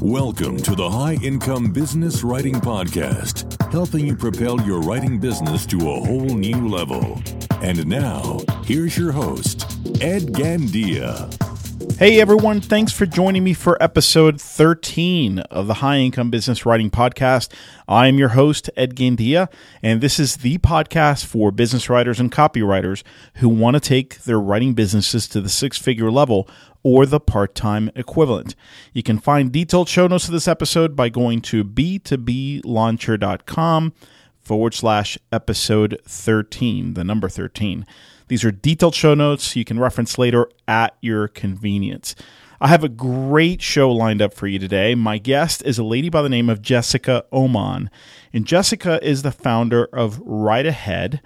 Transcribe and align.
Welcome 0.00 0.56
to 0.58 0.74
the 0.74 0.88
High 0.90 1.18
Income 1.22 1.72
Business 1.72 2.24
Writing 2.24 2.54
Podcast, 2.54 3.70
helping 3.70 4.06
you 4.06 4.16
propel 4.16 4.60
your 4.62 4.80
writing 4.80 5.18
business 5.18 5.66
to 5.66 5.76
a 5.76 6.00
whole 6.00 6.34
new 6.36 6.68
level. 6.68 7.22
And 7.62 7.86
now, 7.86 8.40
here's 8.64 8.96
your 8.98 9.12
host, 9.12 9.64
Ed 10.00 10.32
Gandia. 10.32 11.49
Hey 12.00 12.18
everyone, 12.18 12.62
thanks 12.62 12.94
for 12.94 13.04
joining 13.04 13.44
me 13.44 13.52
for 13.52 13.76
episode 13.78 14.40
13 14.40 15.40
of 15.40 15.66
the 15.66 15.74
High 15.74 15.98
Income 15.98 16.30
Business 16.30 16.64
Writing 16.64 16.90
Podcast. 16.90 17.52
I 17.86 18.06
am 18.06 18.16
your 18.16 18.30
host, 18.30 18.70
Ed 18.74 18.96
Gandia, 18.96 19.50
and 19.82 20.00
this 20.00 20.18
is 20.18 20.38
the 20.38 20.56
podcast 20.56 21.26
for 21.26 21.50
business 21.50 21.90
writers 21.90 22.18
and 22.18 22.32
copywriters 22.32 23.02
who 23.34 23.50
want 23.50 23.74
to 23.74 23.80
take 23.80 24.20
their 24.20 24.40
writing 24.40 24.72
businesses 24.72 25.28
to 25.28 25.42
the 25.42 25.50
six 25.50 25.76
figure 25.76 26.10
level 26.10 26.48
or 26.82 27.04
the 27.04 27.20
part 27.20 27.54
time 27.54 27.90
equivalent. 27.94 28.54
You 28.94 29.02
can 29.02 29.18
find 29.18 29.52
detailed 29.52 29.90
show 29.90 30.06
notes 30.06 30.24
of 30.24 30.32
this 30.32 30.48
episode 30.48 30.96
by 30.96 31.10
going 31.10 31.42
to 31.42 31.62
b2blauncher.com 31.62 33.92
forward 34.40 34.72
slash 34.72 35.18
episode 35.30 36.00
13, 36.06 36.94
the 36.94 37.04
number 37.04 37.28
13. 37.28 37.84
These 38.30 38.44
are 38.44 38.52
detailed 38.52 38.94
show 38.94 39.14
notes 39.14 39.56
you 39.56 39.64
can 39.64 39.80
reference 39.80 40.16
later 40.16 40.48
at 40.68 40.96
your 41.00 41.26
convenience. 41.26 42.14
I 42.60 42.68
have 42.68 42.84
a 42.84 42.88
great 42.88 43.60
show 43.60 43.90
lined 43.90 44.22
up 44.22 44.32
for 44.32 44.46
you 44.46 44.60
today. 44.60 44.94
My 44.94 45.18
guest 45.18 45.64
is 45.66 45.80
a 45.80 45.82
lady 45.82 46.10
by 46.10 46.22
the 46.22 46.28
name 46.28 46.48
of 46.48 46.62
Jessica 46.62 47.24
Oman. 47.32 47.90
And 48.32 48.46
Jessica 48.46 49.04
is 49.04 49.22
the 49.22 49.32
founder 49.32 49.86
of 49.86 50.20
Write 50.20 50.66
Ahead 50.66 51.20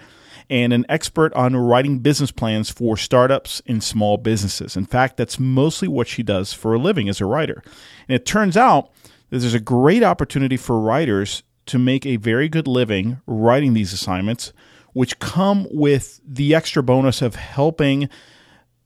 and 0.49 0.73
an 0.73 0.87
expert 0.89 1.35
on 1.35 1.55
writing 1.55 1.99
business 1.99 2.31
plans 2.31 2.71
for 2.71 2.97
startups 2.97 3.61
and 3.67 3.85
small 3.85 4.17
businesses. 4.17 4.75
In 4.75 4.87
fact, 4.87 5.19
that's 5.19 5.39
mostly 5.39 5.89
what 5.89 6.09
she 6.09 6.23
does 6.23 6.55
for 6.55 6.73
a 6.73 6.79
living 6.79 7.11
as 7.11 7.21
a 7.21 7.27
writer. 7.27 7.63
And 8.09 8.17
it 8.17 8.25
turns 8.25 8.57
out 8.57 8.91
that 9.29 9.41
there's 9.41 9.53
a 9.53 9.61
great 9.61 10.03
opportunity 10.03 10.57
for 10.57 10.81
writers 10.81 11.43
to 11.67 11.79
make 11.79 12.07
a 12.07 12.17
very 12.17 12.49
good 12.49 12.67
living 12.67 13.21
writing 13.27 13.75
these 13.75 13.93
assignments 13.93 14.55
which 14.95 15.19
come 15.19 15.67
with 15.71 16.21
the 16.27 16.55
extra 16.55 16.83
bonus 16.83 17.21
of 17.21 17.35
helping 17.35 18.09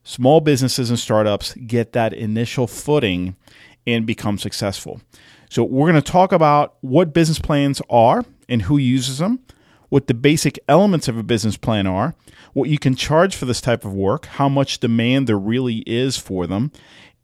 small 0.02 0.40
businesses 0.40 0.90
and 0.90 0.98
startups 0.98 1.54
get 1.54 1.92
that 1.92 2.12
initial 2.12 2.66
footing 2.66 3.36
and 3.86 4.06
become 4.06 4.38
successful. 4.38 5.00
So, 5.50 5.62
we're 5.62 5.90
going 5.90 6.02
to 6.02 6.12
talk 6.12 6.32
about 6.32 6.76
what 6.80 7.14
business 7.14 7.38
plans 7.38 7.80
are 7.88 8.24
and 8.48 8.62
who 8.62 8.76
uses 8.76 9.18
them, 9.18 9.40
what 9.88 10.06
the 10.06 10.14
basic 10.14 10.58
elements 10.68 11.08
of 11.08 11.16
a 11.16 11.22
business 11.22 11.56
plan 11.56 11.86
are, 11.86 12.14
what 12.52 12.68
you 12.68 12.78
can 12.78 12.94
charge 12.94 13.34
for 13.34 13.46
this 13.46 13.60
type 13.60 13.84
of 13.84 13.94
work, 13.94 14.26
how 14.26 14.48
much 14.48 14.80
demand 14.80 15.26
there 15.26 15.38
really 15.38 15.78
is 15.86 16.18
for 16.18 16.46
them, 16.46 16.70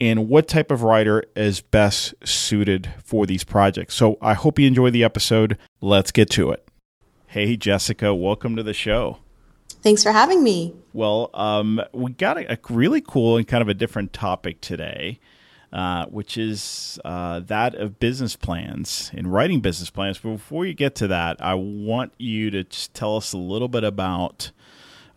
and 0.00 0.28
what 0.28 0.48
type 0.48 0.70
of 0.70 0.82
writer 0.82 1.22
is 1.36 1.60
best 1.60 2.14
suited 2.24 2.92
for 3.02 3.26
these 3.26 3.44
projects. 3.44 3.94
So, 3.94 4.16
I 4.22 4.34
hope 4.34 4.58
you 4.58 4.66
enjoy 4.66 4.90
the 4.90 5.04
episode. 5.04 5.58
Let's 5.82 6.10
get 6.10 6.30
to 6.30 6.50
it. 6.50 6.63
Hey, 7.34 7.56
Jessica, 7.56 8.14
welcome 8.14 8.54
to 8.54 8.62
the 8.62 8.72
show. 8.72 9.18
Thanks 9.82 10.04
for 10.04 10.12
having 10.12 10.44
me. 10.44 10.72
Well, 10.92 11.30
um, 11.34 11.82
we 11.92 12.12
got 12.12 12.38
a, 12.38 12.52
a, 12.52 12.58
really 12.70 13.00
cool 13.00 13.36
and 13.36 13.48
kind 13.48 13.60
of 13.60 13.66
a 13.66 13.74
different 13.74 14.12
topic 14.12 14.60
today, 14.60 15.18
uh, 15.72 16.06
which 16.06 16.38
is 16.38 17.00
uh, 17.04 17.40
that 17.40 17.74
of 17.74 17.98
business 17.98 18.36
plans 18.36 19.10
and 19.12 19.32
writing 19.32 19.58
business 19.58 19.90
plans. 19.90 20.20
But 20.20 20.30
before 20.30 20.64
you 20.64 20.74
get 20.74 20.94
to 20.94 21.08
that, 21.08 21.42
I 21.42 21.54
want 21.54 22.12
you 22.18 22.52
to 22.52 22.62
just 22.62 22.94
tell 22.94 23.16
us 23.16 23.32
a 23.32 23.38
little 23.38 23.66
bit 23.66 23.82
about 23.82 24.52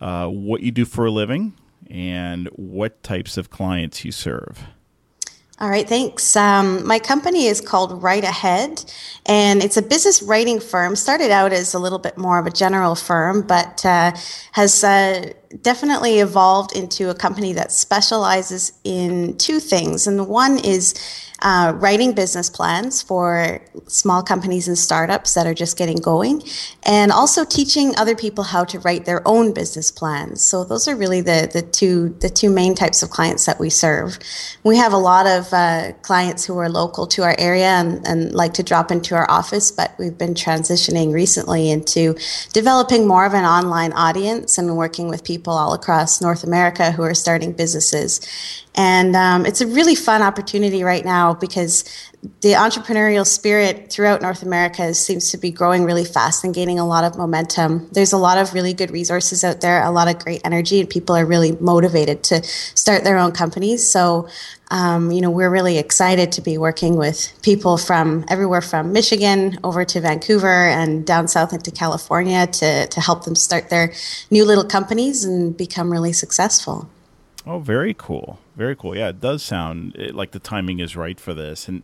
uh, 0.01 0.27
what 0.27 0.63
you 0.63 0.71
do 0.71 0.85
for 0.85 1.05
a 1.05 1.11
living 1.11 1.53
and 1.87 2.47
what 2.55 3.03
types 3.03 3.37
of 3.37 3.51
clients 3.51 4.03
you 4.03 4.11
serve. 4.11 4.63
All 5.59 5.69
right, 5.71 5.89
thanks. 5.89 6.35
Um, 6.35 6.85
my 6.85 6.99
company 6.99 7.47
is 7.47 7.61
called 7.61 8.03
Write 8.03 8.23
Ahead, 8.23 8.85
and 9.25 9.63
it's 9.63 9.75
a 9.75 9.81
business 9.81 10.21
writing 10.21 10.59
firm. 10.59 10.95
Started 10.95 11.31
out 11.31 11.51
as 11.51 11.73
a 11.73 11.79
little 11.79 11.97
bit 11.97 12.15
more 12.15 12.37
of 12.37 12.45
a 12.45 12.51
general 12.51 12.93
firm, 12.93 13.41
but 13.41 13.83
uh, 13.83 14.11
has 14.51 14.83
uh, 14.83 15.33
definitely 15.61 16.19
evolved 16.19 16.75
into 16.75 17.09
a 17.09 17.15
company 17.15 17.53
that 17.53 17.71
specializes 17.71 18.73
in 18.83 19.37
two 19.37 19.59
things. 19.59 20.07
And 20.07 20.27
one 20.27 20.57
is 20.59 20.93
uh, 21.41 21.71
writing 21.75 22.13
business 22.13 22.49
plans 22.49 23.01
for 23.01 23.61
small 23.87 24.23
companies 24.23 24.67
and 24.67 24.77
startups 24.77 25.35
that 25.35 25.45
are 25.45 25.53
just 25.53 25.77
getting 25.77 25.97
going, 25.97 26.41
and 26.83 27.11
also 27.11 27.45
teaching 27.45 27.93
other 27.95 28.15
people 28.15 28.43
how 28.43 28.63
to 28.63 28.79
write 28.79 29.05
their 29.05 29.21
own 29.27 29.53
business 29.53 29.91
plans. 29.91 30.41
So 30.41 30.63
those 30.63 30.87
are 30.87 30.95
really 30.95 31.21
the 31.21 31.47
the 31.53 31.61
two 31.61 32.09
the 32.21 32.29
two 32.29 32.49
main 32.49 32.73
types 32.73 33.03
of 33.03 33.11
clients 33.11 33.45
that 33.45 33.59
we 33.59 33.69
serve. 33.69 34.17
We 34.63 34.77
have 34.77 34.93
a 34.93 34.97
lot 34.97 35.27
of 35.27 35.53
uh, 35.53 35.93
clients 36.01 36.43
who 36.43 36.57
are 36.57 36.69
local 36.69 37.05
to 37.07 37.21
our 37.21 37.35
area 37.37 37.67
and, 37.67 38.05
and 38.07 38.33
like 38.33 38.53
to 38.53 38.63
drop 38.63 38.89
into 38.89 39.13
our 39.13 39.29
office, 39.29 39.71
but 39.71 39.93
we've 39.99 40.17
been 40.17 40.33
transitioning 40.33 41.13
recently 41.13 41.69
into 41.69 42.15
developing 42.51 43.07
more 43.07 43.25
of 43.27 43.33
an 43.35 43.45
online 43.45 43.93
audience 43.93 44.57
and 44.57 44.75
working 44.75 45.07
with 45.07 45.23
people 45.23 45.36
all 45.45 45.73
across 45.73 46.21
North 46.21 46.43
America 46.43 46.91
who 46.91 47.03
are 47.03 47.13
starting 47.13 47.51
businesses. 47.51 48.21
And 48.77 49.15
um, 49.15 49.47
it's 49.47 49.59
a 49.59 49.65
really 49.65 49.95
fun 49.95 50.21
opportunity 50.21 50.83
right 50.83 51.03
now 51.03 51.33
because 51.33 51.83
the 52.41 52.53
entrepreneurial 52.53 53.25
spirit 53.25 53.91
throughout 53.91 54.21
North 54.21 54.43
America 54.43 54.93
seems 54.93 55.31
to 55.31 55.37
be 55.37 55.49
growing 55.49 55.83
really 55.83 56.05
fast 56.05 56.43
and 56.43 56.53
gaining 56.53 56.77
a 56.77 56.85
lot 56.85 57.03
of 57.03 57.17
momentum. 57.17 57.89
There's 57.91 58.13
a 58.13 58.17
lot 58.17 58.37
of 58.37 58.53
really 58.53 58.73
good 58.73 58.91
resources 58.91 59.43
out 59.43 59.61
there, 59.61 59.83
a 59.83 59.89
lot 59.89 60.07
of 60.07 60.19
great 60.19 60.41
energy, 60.45 60.79
and 60.79 60.87
people 60.87 61.15
are 61.15 61.25
really 61.25 61.53
motivated 61.53 62.21
to 62.25 62.43
start 62.43 63.03
their 63.03 63.17
own 63.17 63.31
companies. 63.31 63.89
So, 63.89 64.27
um, 64.69 65.11
you 65.11 65.21
know, 65.21 65.31
we're 65.31 65.49
really 65.49 65.79
excited 65.79 66.31
to 66.33 66.41
be 66.41 66.59
working 66.59 66.97
with 66.97 67.33
people 67.41 67.77
from 67.77 68.25
everywhere 68.27 68.61
from 68.61 68.93
Michigan 68.93 69.57
over 69.63 69.85
to 69.85 70.01
Vancouver 70.01 70.47
and 70.47 71.03
down 71.03 71.27
south 71.27 71.51
into 71.51 71.71
California 71.71 72.45
to, 72.45 72.85
to 72.87 73.01
help 73.01 73.25
them 73.25 73.35
start 73.35 73.69
their 73.69 73.93
new 74.29 74.45
little 74.45 74.65
companies 74.65 75.23
and 75.23 75.57
become 75.57 75.91
really 75.91 76.13
successful. 76.13 76.87
Oh, 77.45 77.59
very 77.59 77.95
cool. 77.95 78.39
Very 78.57 78.75
cool. 78.75 78.97
Yeah, 78.97 79.09
it 79.09 79.21
does 79.21 79.43
sound 79.43 79.95
like 80.13 80.31
the 80.31 80.39
timing 80.39 80.79
is 80.79 80.95
right 80.95 81.19
for 81.19 81.35
this. 81.35 81.67
And 81.67 81.83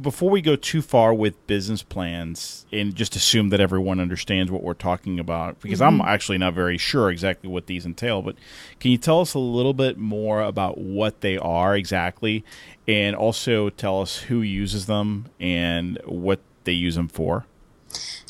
before 0.00 0.30
we 0.30 0.40
go 0.40 0.56
too 0.56 0.82
far 0.82 1.14
with 1.14 1.46
business 1.46 1.84
plans 1.84 2.66
and 2.72 2.94
just 2.94 3.14
assume 3.14 3.50
that 3.50 3.60
everyone 3.60 4.00
understands 4.00 4.50
what 4.50 4.64
we're 4.64 4.74
talking 4.74 5.20
about, 5.20 5.60
because 5.60 5.78
mm-hmm. 5.78 6.00
I'm 6.00 6.08
actually 6.08 6.38
not 6.38 6.54
very 6.54 6.76
sure 6.76 7.08
exactly 7.08 7.48
what 7.48 7.66
these 7.66 7.86
entail, 7.86 8.20
but 8.20 8.34
can 8.80 8.90
you 8.90 8.98
tell 8.98 9.20
us 9.20 9.34
a 9.34 9.38
little 9.38 9.74
bit 9.74 9.96
more 9.96 10.42
about 10.42 10.76
what 10.76 11.20
they 11.20 11.38
are 11.38 11.76
exactly 11.76 12.44
and 12.88 13.14
also 13.14 13.70
tell 13.70 14.00
us 14.00 14.16
who 14.16 14.40
uses 14.42 14.86
them 14.86 15.26
and 15.38 16.00
what 16.04 16.40
they 16.64 16.72
use 16.72 16.96
them 16.96 17.08
for? 17.08 17.46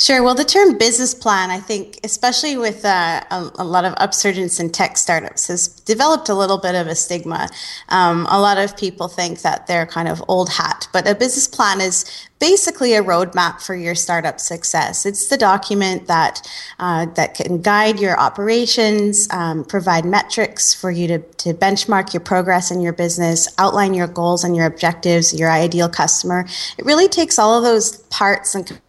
Sure. 0.03 0.21
Well, 0.21 0.35
the 0.35 0.45
term 0.45 0.79
business 0.79 1.15
plan, 1.15 1.53
I 1.53 1.61
think, 1.61 2.01
especially 2.03 2.57
with 2.57 2.85
uh, 2.85 3.23
a, 3.31 3.51
a, 3.61 3.65
lot 3.65 3.85
of 3.85 3.95
upsurgence 3.95 4.59
in 4.59 4.71
tech 4.71 4.97
startups, 4.97 5.47
has 5.47 5.69
developed 5.69 6.29
a 6.29 6.35
little 6.35 6.59
bit 6.59 6.75
of 6.75 6.89
a 6.89 6.97
stigma. 6.97 7.49
Um, 7.89 8.27
a 8.29 8.41
lot 8.41 8.59
of 8.59 8.77
people 8.77 9.07
think 9.07 9.43
that 9.43 9.69
they're 9.69 9.87
kind 9.87 10.09
of 10.09 10.21
old 10.27 10.49
hat, 10.49 10.89
but 10.93 11.09
a 11.09 11.15
business 11.15 11.47
plan 11.47 11.81
is 11.81 12.05
basically 12.41 12.95
a 12.95 13.01
roadmap 13.01 13.63
for 13.63 13.77
your 13.77 13.95
startup 13.95 14.41
success. 14.41 15.07
It's 15.07 15.29
the 15.29 15.37
document 15.37 16.09
that 16.09 16.51
uh, 16.81 17.07
that 17.15 17.35
can 17.35 17.63
guide 17.63 18.01
your 18.01 18.19
operations, 18.19 19.29
um, 19.31 19.65
provide 19.65 20.05
metrics 20.05 20.75
for 20.75 20.91
you 20.91 21.07
to, 21.07 21.19
to 21.21 21.55
benchmark 21.55 22.13
your 22.13 22.23
progress 22.23 22.73
in 22.73 22.81
your 22.81 22.93
business, 22.93 23.47
outline 23.57 23.95
your 23.95 24.09
goals 24.09 24.43
and 24.43 24.57
your 24.57 24.67
objectives, 24.67 25.33
your 25.33 25.49
ideal 25.49 25.89
customer. 25.89 26.45
It 26.77 26.85
really 26.85 27.07
takes 27.07 27.39
all 27.39 27.57
of 27.57 27.63
those 27.63 27.99
parts 28.09 28.57
and 28.57 28.81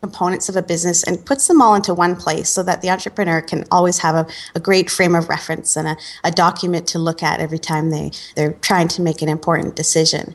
components 0.00 0.48
of 0.48 0.56
a 0.56 0.62
business 0.62 1.02
and 1.02 1.24
puts 1.26 1.48
them 1.48 1.60
all 1.60 1.74
into 1.74 1.92
one 1.92 2.14
place 2.14 2.48
so 2.48 2.62
that 2.62 2.82
the 2.82 2.90
entrepreneur 2.90 3.40
can 3.40 3.64
always 3.70 3.98
have 3.98 4.14
a, 4.14 4.26
a 4.54 4.60
great 4.60 4.90
frame 4.90 5.14
of 5.14 5.28
reference 5.28 5.76
and 5.76 5.88
a, 5.88 5.96
a 6.22 6.30
document 6.30 6.86
to 6.86 6.98
look 6.98 7.22
at 7.22 7.40
every 7.40 7.58
time 7.58 7.90
they, 7.90 8.10
they're 8.36 8.52
trying 8.54 8.88
to 8.88 9.02
make 9.02 9.22
an 9.22 9.28
important 9.28 9.74
decision. 9.74 10.34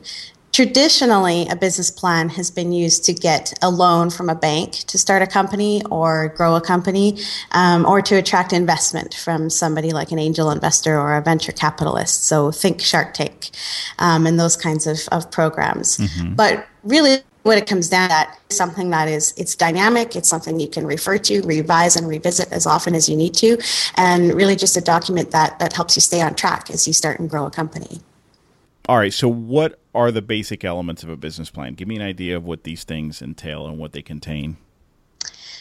Traditionally, 0.52 1.48
a 1.48 1.56
business 1.56 1.90
plan 1.90 2.28
has 2.28 2.48
been 2.48 2.70
used 2.70 3.04
to 3.06 3.12
get 3.12 3.52
a 3.60 3.68
loan 3.68 4.08
from 4.08 4.28
a 4.28 4.36
bank 4.36 4.74
to 4.86 4.96
start 4.96 5.20
a 5.20 5.26
company 5.26 5.82
or 5.90 6.28
grow 6.36 6.54
a 6.54 6.60
company, 6.60 7.18
um, 7.50 7.84
or 7.84 8.00
to 8.00 8.14
attract 8.14 8.52
investment 8.52 9.14
from 9.14 9.50
somebody 9.50 9.90
like 9.90 10.12
an 10.12 10.20
angel 10.20 10.52
investor 10.52 10.96
or 10.96 11.16
a 11.16 11.20
venture 11.22 11.50
capitalist. 11.50 12.26
So 12.26 12.52
think 12.52 12.80
Shark 12.80 13.14
Tank 13.14 13.50
um, 13.98 14.28
and 14.28 14.38
those 14.38 14.56
kinds 14.56 14.86
of, 14.86 15.00
of 15.10 15.28
programs. 15.32 15.98
Mm-hmm. 15.98 16.34
But 16.34 16.68
really, 16.84 17.24
what 17.44 17.58
it 17.58 17.66
comes 17.66 17.88
down 17.88 18.08
to 18.08 18.26
something 18.48 18.90
that 18.90 19.06
is 19.06 19.32
it's 19.36 19.54
dynamic. 19.54 20.16
It's 20.16 20.28
something 20.28 20.58
you 20.58 20.68
can 20.68 20.86
refer 20.86 21.18
to 21.18 21.42
revise 21.42 21.94
and 21.94 22.08
revisit 22.08 22.50
as 22.50 22.66
often 22.66 22.94
as 22.94 23.08
you 23.08 23.16
need 23.16 23.34
to 23.34 23.58
and 23.96 24.34
really 24.34 24.56
just 24.56 24.76
a 24.76 24.80
document 24.80 25.30
that 25.30 25.58
that 25.60 25.72
helps 25.72 25.96
you 25.96 26.00
stay 26.00 26.20
on 26.20 26.34
track 26.34 26.70
as 26.70 26.86
you 26.86 26.92
start 26.92 27.20
and 27.20 27.30
grow 27.30 27.46
a 27.46 27.50
company. 27.50 28.00
All 28.88 28.98
right 28.98 29.12
so 29.12 29.28
what 29.28 29.78
are 29.94 30.10
the 30.10 30.22
basic 30.22 30.64
elements 30.64 31.02
of 31.02 31.10
a 31.10 31.16
business 31.16 31.50
plan? 31.50 31.74
Give 31.74 31.86
me 31.86 31.96
an 31.96 32.02
idea 32.02 32.36
of 32.36 32.44
what 32.44 32.64
these 32.64 32.82
things 32.82 33.22
entail 33.22 33.66
and 33.66 33.78
what 33.78 33.92
they 33.92 34.02
contain 34.02 34.56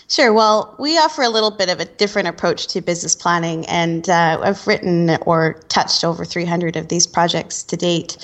Sure. 0.08 0.34
Well, 0.34 0.76
we 0.80 0.98
offer 0.98 1.22
a 1.22 1.30
little 1.30 1.52
bit 1.52 1.70
of 1.70 1.80
a 1.80 1.86
different 1.86 2.28
approach 2.28 2.68
to 2.68 2.82
business 2.82 3.16
planning, 3.16 3.66
and 3.68 4.10
uh, 4.10 4.40
I've 4.44 4.66
written 4.68 5.18
or 5.26 5.62
touched 5.70 6.04
over 6.04 6.26
300 6.26 6.76
of 6.76 6.90
these 6.90 7.08
projects 7.08 7.64
to 7.64 7.78
date. 7.78 8.18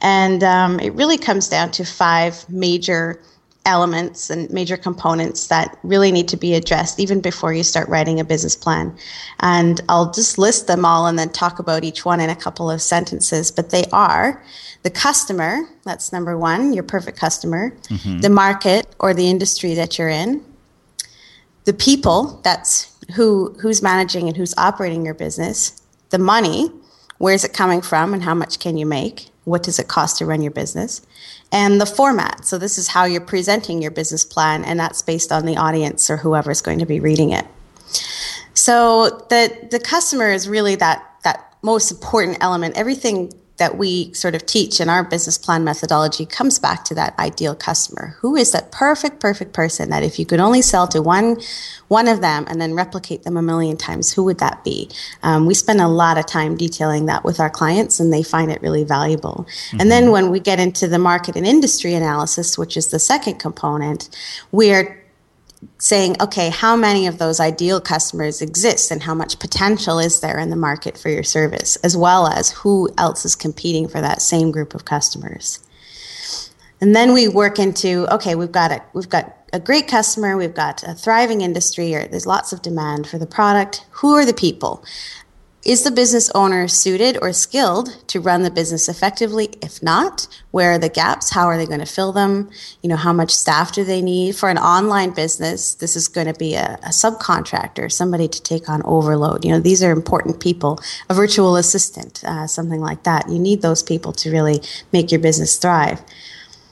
And 0.00 0.42
um, 0.42 0.80
it 0.80 0.92
really 0.94 1.18
comes 1.18 1.48
down 1.48 1.70
to 1.72 1.84
five 1.84 2.48
major 2.48 3.20
elements 3.66 4.30
and 4.30 4.48
major 4.50 4.76
components 4.76 5.48
that 5.48 5.76
really 5.82 6.12
need 6.12 6.28
to 6.28 6.36
be 6.36 6.54
addressed 6.54 7.00
even 7.00 7.20
before 7.20 7.52
you 7.52 7.64
start 7.64 7.88
writing 7.88 8.20
a 8.20 8.24
business 8.24 8.54
plan. 8.54 8.96
And 9.40 9.80
I'll 9.88 10.12
just 10.12 10.38
list 10.38 10.68
them 10.68 10.84
all 10.84 11.06
and 11.06 11.18
then 11.18 11.30
talk 11.30 11.58
about 11.58 11.84
each 11.84 12.04
one 12.04 12.20
in 12.20 12.30
a 12.30 12.36
couple 12.36 12.70
of 12.70 12.80
sentences. 12.80 13.50
But 13.50 13.70
they 13.70 13.84
are 13.92 14.42
the 14.84 14.90
customer, 14.90 15.58
that's 15.82 16.12
number 16.12 16.38
one, 16.38 16.72
your 16.72 16.84
perfect 16.84 17.18
customer, 17.18 17.70
mm-hmm. 17.88 18.20
the 18.20 18.30
market 18.30 18.86
or 19.00 19.12
the 19.12 19.28
industry 19.28 19.74
that 19.74 19.98
you're 19.98 20.08
in, 20.08 20.44
the 21.66 21.74
people, 21.74 22.40
that's 22.42 22.90
who 23.14 23.54
who's 23.60 23.82
managing 23.82 24.28
and 24.28 24.36
who's 24.36 24.54
operating 24.56 25.04
your 25.04 25.14
business, 25.14 25.82
the 26.10 26.18
money, 26.18 26.70
where's 27.18 27.44
it 27.44 27.52
coming 27.52 27.82
from 27.82 28.14
and 28.14 28.22
how 28.22 28.34
much 28.34 28.58
can 28.58 28.76
you 28.76 28.86
make? 28.86 29.28
What 29.44 29.62
does 29.62 29.78
it 29.78 29.88
cost 29.88 30.18
to 30.18 30.26
run 30.26 30.42
your 30.42 30.52
business? 30.52 31.02
And 31.52 31.80
the 31.80 31.86
format. 31.86 32.44
So 32.44 32.58
this 32.58 32.78
is 32.78 32.88
how 32.88 33.04
you're 33.04 33.20
presenting 33.20 33.82
your 33.82 33.90
business 33.90 34.24
plan 34.24 34.64
and 34.64 34.78
that's 34.78 35.02
based 35.02 35.30
on 35.30 35.44
the 35.44 35.56
audience 35.56 36.08
or 36.10 36.16
whoever's 36.16 36.62
going 36.62 36.78
to 36.78 36.86
be 36.86 37.00
reading 37.00 37.30
it. 37.30 37.46
So 38.54 39.26
the 39.28 39.68
the 39.70 39.80
customer 39.80 40.30
is 40.32 40.48
really 40.48 40.76
that 40.76 41.04
that 41.24 41.54
most 41.62 41.90
important 41.90 42.38
element. 42.40 42.76
Everything 42.76 43.32
that 43.58 43.78
we 43.78 44.12
sort 44.12 44.34
of 44.34 44.44
teach 44.44 44.80
in 44.80 44.88
our 44.88 45.02
business 45.02 45.38
plan 45.38 45.64
methodology 45.64 46.26
comes 46.26 46.58
back 46.58 46.84
to 46.84 46.94
that 46.94 47.18
ideal 47.18 47.54
customer. 47.54 48.16
Who 48.20 48.36
is 48.36 48.52
that 48.52 48.70
perfect, 48.70 49.18
perfect 49.20 49.54
person 49.54 49.88
that 49.90 50.02
if 50.02 50.18
you 50.18 50.26
could 50.26 50.40
only 50.40 50.60
sell 50.60 50.86
to 50.88 51.00
one, 51.00 51.38
one 51.88 52.06
of 52.06 52.20
them 52.20 52.44
and 52.48 52.60
then 52.60 52.74
replicate 52.74 53.22
them 53.22 53.36
a 53.36 53.42
million 53.42 53.76
times, 53.76 54.12
who 54.12 54.24
would 54.24 54.38
that 54.38 54.62
be? 54.62 54.90
Um, 55.22 55.46
we 55.46 55.54
spend 55.54 55.80
a 55.80 55.88
lot 55.88 56.18
of 56.18 56.26
time 56.26 56.56
detailing 56.56 57.06
that 57.06 57.24
with 57.24 57.40
our 57.40 57.50
clients 57.50 57.98
and 57.98 58.12
they 58.12 58.22
find 58.22 58.50
it 58.50 58.60
really 58.60 58.84
valuable. 58.84 59.46
Mm-hmm. 59.48 59.80
And 59.80 59.90
then 59.90 60.10
when 60.10 60.30
we 60.30 60.38
get 60.38 60.60
into 60.60 60.86
the 60.86 60.98
market 60.98 61.36
and 61.36 61.46
industry 61.46 61.94
analysis, 61.94 62.58
which 62.58 62.76
is 62.76 62.90
the 62.90 62.98
second 62.98 63.38
component, 63.38 64.10
we're 64.52 65.02
saying, 65.78 66.16
okay, 66.20 66.50
how 66.50 66.76
many 66.76 67.06
of 67.06 67.18
those 67.18 67.40
ideal 67.40 67.80
customers 67.80 68.42
exist 68.42 68.90
and 68.90 69.02
how 69.02 69.14
much 69.14 69.38
potential 69.38 69.98
is 69.98 70.20
there 70.20 70.38
in 70.38 70.50
the 70.50 70.56
market 70.56 70.96
for 70.98 71.08
your 71.08 71.22
service, 71.22 71.76
as 71.76 71.96
well 71.96 72.26
as 72.26 72.50
who 72.50 72.88
else 72.98 73.24
is 73.24 73.34
competing 73.34 73.88
for 73.88 74.00
that 74.00 74.22
same 74.22 74.50
group 74.50 74.74
of 74.74 74.84
customers. 74.84 75.60
And 76.80 76.94
then 76.94 77.12
we 77.12 77.28
work 77.28 77.58
into, 77.58 78.06
okay, 78.14 78.34
we've 78.34 78.52
got 78.52 78.70
a, 78.70 78.82
we've 78.92 79.08
got 79.08 79.34
a 79.52 79.60
great 79.60 79.88
customer, 79.88 80.36
we've 80.36 80.54
got 80.54 80.82
a 80.82 80.94
thriving 80.94 81.40
industry, 81.40 81.94
or 81.94 82.06
there's 82.06 82.26
lots 82.26 82.52
of 82.52 82.62
demand 82.62 83.06
for 83.06 83.18
the 83.18 83.26
product. 83.26 83.86
Who 83.92 84.14
are 84.14 84.26
the 84.26 84.34
people? 84.34 84.84
Is 85.66 85.82
the 85.82 85.90
business 85.90 86.30
owner 86.32 86.68
suited 86.68 87.18
or 87.20 87.32
skilled 87.32 87.88
to 88.06 88.20
run 88.20 88.42
the 88.42 88.52
business 88.52 88.88
effectively? 88.88 89.48
If 89.60 89.82
not, 89.82 90.28
where 90.52 90.70
are 90.70 90.78
the 90.78 90.88
gaps? 90.88 91.30
How 91.30 91.46
are 91.46 91.56
they 91.56 91.66
going 91.66 91.80
to 91.80 91.86
fill 91.86 92.12
them? 92.12 92.48
You 92.82 92.88
know, 92.88 92.94
how 92.94 93.12
much 93.12 93.34
staff 93.34 93.72
do 93.72 93.82
they 93.82 94.00
need? 94.00 94.36
For 94.36 94.48
an 94.48 94.58
online 94.58 95.10
business, 95.10 95.74
this 95.74 95.96
is 95.96 96.06
going 96.06 96.28
to 96.28 96.34
be 96.34 96.54
a, 96.54 96.78
a 96.84 96.90
subcontractor, 96.90 97.90
somebody 97.90 98.28
to 98.28 98.40
take 98.40 98.68
on 98.68 98.80
overload. 98.84 99.44
You 99.44 99.50
know, 99.50 99.58
these 99.58 99.82
are 99.82 99.90
important 99.90 100.38
people. 100.38 100.78
A 101.10 101.14
virtual 101.14 101.56
assistant, 101.56 102.22
uh, 102.22 102.46
something 102.46 102.80
like 102.80 103.02
that. 103.02 103.28
You 103.28 103.40
need 103.40 103.60
those 103.60 103.82
people 103.82 104.12
to 104.12 104.30
really 104.30 104.60
make 104.92 105.10
your 105.10 105.20
business 105.20 105.58
thrive. 105.58 106.00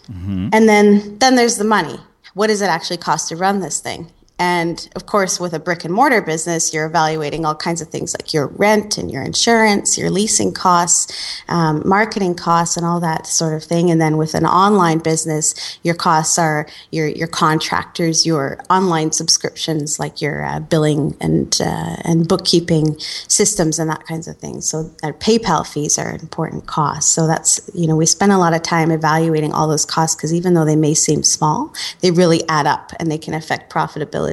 Mm-hmm. 0.09 0.51
And 0.53 0.69
then, 0.69 1.19
then 1.19 1.35
there's 1.35 1.57
the 1.57 1.65
money. 1.65 1.99
What 2.35 2.47
does 2.47 2.63
it 2.63 2.69
actually 2.69 2.99
cost 2.99 3.29
to 3.31 3.37
run 3.37 3.59
this 3.59 3.81
thing? 3.81 4.13
And 4.37 4.89
of 4.97 5.07
course, 5.07 5.39
with 5.39 5.55
a 5.55 5.61
brick 5.61 5.85
and 5.85 5.95
mortar 5.95 6.21
business, 6.21 6.75
you're 6.75 6.87
evaluating 6.87 7.45
all 7.45 7.55
kinds 7.55 7.81
of 7.81 7.89
things 7.89 8.17
like 8.21 8.35
your 8.35 8.49
rent 8.49 8.99
and 8.99 9.09
your 9.09 9.23
insurance, 9.23 9.97
your 9.97 10.11
leasing 10.11 10.53
costs, 10.53 11.41
um, 11.49 11.83
marketing 11.87 12.35
costs, 12.35 12.77
and 12.77 12.85
all 12.85 12.99
that 12.99 13.29
sort 13.29 13.55
of 13.55 13.63
thing. 13.63 13.93
And 13.93 14.01
then 14.01 14.17
with 14.17 14.35
an 14.35 14.45
online 14.45 14.99
business, 14.99 15.79
your 15.85 15.95
costs 15.95 16.37
are 16.37 16.67
your 16.91 17.07
your 17.07 17.29
contractors, 17.29 18.27
your 18.27 18.59
online 18.69 19.13
subscriptions, 19.13 20.01
like 20.01 20.21
your 20.21 20.45
uh, 20.45 20.59
billing 20.59 21.17
and 21.21 21.57
uh, 21.61 21.97
and 22.03 22.27
bookkeeping 22.27 22.99
systems 22.99 23.79
and 23.79 23.89
that 23.89 24.05
kinds 24.05 24.27
of 24.27 24.37
things. 24.39 24.67
So 24.67 24.91
uh, 25.05 25.13
PayPal 25.13 25.65
fees 25.65 25.97
are 25.97 26.11
important 26.11 26.67
costs. 26.67 27.09
So 27.13 27.29
that's 27.29 27.61
you 27.73 27.87
know 27.87 27.95
we 27.95 28.07
spend 28.07 28.33
a 28.33 28.39
lot 28.39 28.53
of 28.53 28.63
time 28.63 28.91
evaluating 28.91 29.53
all 29.53 29.69
those 29.69 29.85
costs 29.85 30.17
because 30.17 30.35
even 30.35 30.55
though 30.55 30.65
they 30.65 30.75
may 30.75 30.95
seem 30.95 31.23
small, 31.23 31.73
they 32.01 32.11
really 32.11 32.43
add 32.49 32.67
up 32.67 32.93
and 32.99 33.13
they 33.13 33.19
can 33.19 33.33
affect 33.33 33.73
profitability 33.73 34.24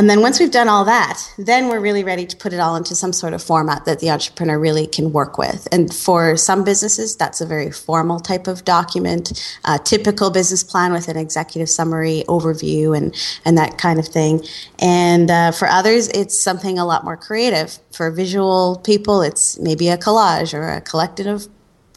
and 0.00 0.08
then 0.08 0.22
once 0.22 0.40
we've 0.40 0.50
done 0.50 0.68
all 0.68 0.84
that, 0.86 1.20
then 1.36 1.68
we're 1.68 1.80
really 1.80 2.04
ready 2.04 2.24
to 2.24 2.36
put 2.36 2.54
it 2.54 2.58
all 2.58 2.76
into 2.76 2.94
some 2.94 3.12
sort 3.12 3.34
of 3.34 3.42
format 3.42 3.84
that 3.84 4.00
the 4.00 4.08
entrepreneur 4.08 4.58
really 4.58 4.86
can 4.86 5.12
work 5.12 5.36
with. 5.36 5.68
And 5.72 5.92
for 5.92 6.38
some 6.38 6.64
businesses, 6.64 7.16
that's 7.16 7.42
a 7.42 7.46
very 7.46 7.70
formal 7.70 8.18
type 8.18 8.46
of 8.46 8.64
document, 8.64 9.58
a 9.64 9.78
typical 9.78 10.30
business 10.30 10.62
plan 10.64 10.92
with 10.92 11.08
an 11.08 11.18
executive 11.18 11.68
summary, 11.68 12.22
overview, 12.28 12.96
and, 12.96 13.14
and 13.44 13.58
that 13.58 13.76
kind 13.76 13.98
of 13.98 14.06
thing. 14.06 14.42
And 14.78 15.30
uh, 15.30 15.52
for 15.52 15.68
others, 15.68 16.08
it's 16.08 16.34
something 16.34 16.78
a 16.78 16.86
lot 16.86 17.04
more 17.04 17.18
creative. 17.18 17.78
For 17.90 18.10
visual 18.10 18.80
people, 18.82 19.20
it's 19.20 19.58
maybe 19.58 19.88
a 19.88 19.98
collage 19.98 20.54
or 20.54 20.70
a 20.70 20.80
collective 20.80 21.48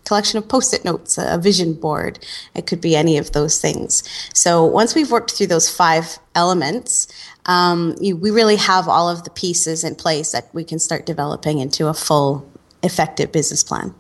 collection 0.06 0.38
of 0.38 0.48
post-it 0.48 0.84
notes, 0.84 1.18
a 1.18 1.38
vision 1.38 1.74
board. 1.74 2.20
It 2.56 2.68
could 2.68 2.82
be 2.82 2.96
any 2.96 3.18
of 3.18 3.32
those 3.32 3.60
things. 3.60 4.04
So 4.34 4.66
once 4.66 4.96
we've 4.96 5.12
worked 5.12 5.32
through 5.32 5.48
those 5.48 5.70
five 5.70 6.20
elements, 6.36 7.08
um, 7.46 7.96
you, 8.00 8.16
we 8.16 8.32
really 8.32 8.56
have 8.56 8.88
all 8.88 9.10
of 9.10 9.24
the 9.24 9.30
pieces 9.30 9.84
in 9.84 9.96
place 9.96 10.32
that 10.32 10.54
we 10.54 10.64
can 10.64 10.80
start 10.80 11.06
developing 11.06 11.60
into 11.60 11.88
a 11.88 11.94
full, 11.94 12.50
effective 12.82 13.32
business 13.32 13.64
plan. 13.64 13.94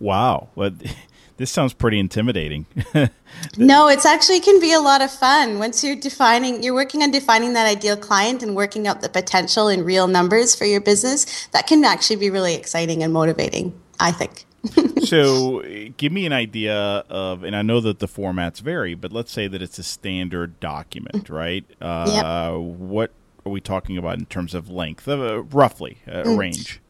Wow. 0.00 0.48
Well, 0.54 0.70
this 1.36 1.50
sounds 1.50 1.72
pretty 1.72 1.98
intimidating. 1.98 2.66
no, 3.56 3.88
it's 3.88 4.06
actually 4.06 4.40
can 4.40 4.60
be 4.60 4.72
a 4.72 4.80
lot 4.80 5.02
of 5.02 5.10
fun 5.10 5.58
once 5.58 5.82
you're 5.82 5.96
defining, 5.96 6.62
you're 6.62 6.74
working 6.74 7.02
on 7.02 7.10
defining 7.10 7.52
that 7.54 7.66
ideal 7.66 7.96
client 7.96 8.42
and 8.42 8.54
working 8.54 8.86
out 8.86 9.00
the 9.00 9.08
potential 9.08 9.68
in 9.68 9.84
real 9.84 10.06
numbers 10.06 10.54
for 10.54 10.64
your 10.64 10.80
business. 10.80 11.46
That 11.48 11.66
can 11.66 11.84
actually 11.84 12.16
be 12.16 12.30
really 12.30 12.54
exciting 12.54 13.02
and 13.02 13.12
motivating, 13.12 13.80
I 14.00 14.12
think. 14.12 14.44
so 15.04 15.62
give 15.96 16.12
me 16.12 16.26
an 16.26 16.32
idea 16.32 16.74
of 17.08 17.42
and 17.44 17.54
i 17.56 17.62
know 17.62 17.80
that 17.80 17.98
the 17.98 18.08
formats 18.08 18.60
vary 18.60 18.94
but 18.94 19.12
let's 19.12 19.32
say 19.32 19.46
that 19.46 19.62
it's 19.62 19.78
a 19.78 19.82
standard 19.82 20.58
document 20.60 21.28
right 21.28 21.64
uh, 21.80 22.06
yep. 22.08 22.60
what 22.60 23.10
are 23.46 23.52
we 23.52 23.60
talking 23.60 23.96
about 23.96 24.18
in 24.18 24.26
terms 24.26 24.54
of 24.54 24.68
length 24.70 25.08
uh, 25.08 25.42
roughly 25.44 25.98
a 26.06 26.24
mm. 26.24 26.38
range 26.38 26.80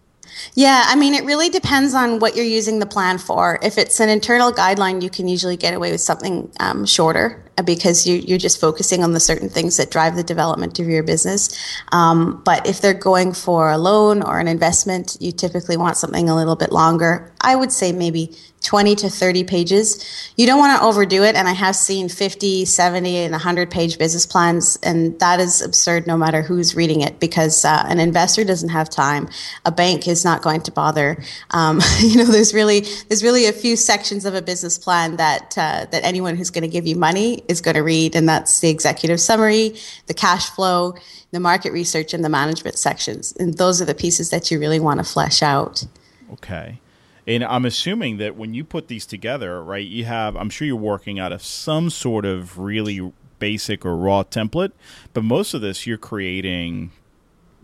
yeah, 0.55 0.85
I 0.87 0.95
mean, 0.95 1.15
it 1.15 1.25
really 1.25 1.49
depends 1.49 1.95
on 1.95 2.19
what 2.19 2.37
you're 2.37 2.45
using 2.45 2.81
the 2.81 2.87
plan 2.87 3.19
for. 3.19 3.59
If 3.63 3.79
it's 3.79 4.01
an 4.01 4.09
internal 4.09 4.53
guideline, 4.53 5.03
you 5.03 5.11
can 5.11 5.29
usually 5.29 5.57
get 5.57 5.75
away 5.75 5.91
with 5.91 6.01
something 6.01 6.53
um, 6.61 6.85
shorter 6.85 7.43
uh, 7.47 7.48
because 7.65 8.07
you, 8.07 8.17
you're 8.17 8.39
just 8.39 8.61
focusing 8.61 9.03
on 9.03 9.13
the 9.13 9.21
certain 9.21 9.49
things 9.49 9.77
that 9.77 9.91
drive 9.91 10.17
the 10.17 10.23
development 10.23 10.79
of 10.79 10.87
your 10.89 11.03
business. 11.03 11.57
Um, 11.93 12.43
but 12.45 12.67
if 12.67 12.81
they're 12.81 12.95
going 12.95 13.33
for 13.33 13.71
a 13.71 13.79
loan 13.79 14.23
or 14.23 14.39
an 14.39 14.49
investment, 14.49 15.17
you 15.21 15.33
typically 15.33 15.77
want 15.77 15.97
something 15.97 16.29
a 16.29 16.37
little 16.37 16.57
bit 16.57 16.73
longer. 16.73 17.33
I 17.41 17.57
would 17.57 17.73
say 17.73 17.93
maybe 17.93 18.37
20 18.63 18.97
to 18.97 19.09
30 19.09 19.45
pages. 19.45 20.33
You 20.37 20.47
don't 20.47 20.59
want 20.59 20.79
to 20.79 20.85
overdo 20.85 21.23
it. 21.23 21.37
And 21.37 21.49
I 21.49 21.53
have 21.53 21.77
seen 21.77 22.09
50, 22.09 22.65
70, 22.65 23.17
and 23.17 23.33
100 23.33 23.71
page 23.71 23.99
business 23.99 24.27
plans. 24.27 24.79
And 24.83 25.19
that 25.21 25.41
is 25.41 25.63
absurd 25.63 26.07
no 26.07 26.17
matter 26.17 26.43
who's 26.43 26.75
reading 26.75 27.01
it 27.01 27.21
because 27.21 27.65
uh, 27.65 27.85
an 27.89 28.01
investor 28.01 28.45
doesn't 28.45 28.71
have 28.71 28.91
time. 28.91 29.29
A 29.65 29.71
bank 29.71 30.09
is 30.09 30.25
not 30.25 30.43
going 30.43 30.63
to 30.63 30.73
bother. 30.73 31.23
Um, 31.51 31.81
you 32.01 32.17
know, 32.17 32.25
there's 32.25 32.53
really, 32.53 32.81
there's 33.09 33.23
really 33.23 33.47
a 33.47 33.53
few 33.53 33.77
sections 33.77 34.25
of 34.25 34.35
a 34.35 34.43
business 34.43 34.77
plan 34.77 35.17
that, 35.17 35.57
uh, 35.57 35.87
that 35.91 36.05
anyone 36.05 36.37
who's 36.37 36.51
going 36.51 36.63
to 36.63 36.69
give 36.69 36.87
you 36.87 36.97
money 36.97 37.45
is 37.49 37.61
going 37.61 37.75
to 37.75 37.83
read. 37.83 38.15
And 38.15 38.29
that's 38.29 38.61
the 38.61 38.69
executive 38.69 39.21
summary, 39.21 39.75
the 40.07 40.15
cash 40.15 40.51
flow, 40.51 40.95
the 41.33 41.41
market 41.41 41.73
research, 41.73 42.15
and 42.15 42.25
the 42.25 42.29
management 42.29 42.79
sections. 42.79 43.35
And 43.39 43.55
those 43.59 43.83
are 43.83 43.87
the 43.87 43.95
pieces 43.95 44.31
that 44.31 44.51
you 44.51 44.61
really 44.61 44.81
want 44.81 44.99
to 44.99 45.05
flesh 45.05 45.43
out. 45.43 45.85
Okay. 46.33 46.81
And 47.27 47.45
I'm 47.45 47.67
assuming 47.67 48.17
that 48.19 48.37
when 48.37 48.55
you 48.55 48.65
put 48.65 48.89
these 48.89 49.05
together, 49.05 49.63
right, 49.63 49.87
you 49.87 50.05
have, 50.07 50.37
I'm 50.37 50.49
sure 50.49 50.67
you're 50.67 50.77
working 50.77 51.19
out 51.19 51.33
of 51.33 51.43
some 51.43 51.91
sort 51.91 52.25
of 52.25 52.59
really 52.59 53.13
basic 53.39 53.85
or 53.85 53.97
raw 53.97 54.23
template, 54.23 54.73
but 55.13 55.25
most 55.25 55.55
of 55.55 55.61
this 55.61 55.87
you're 55.87 55.99
creating 55.99 56.91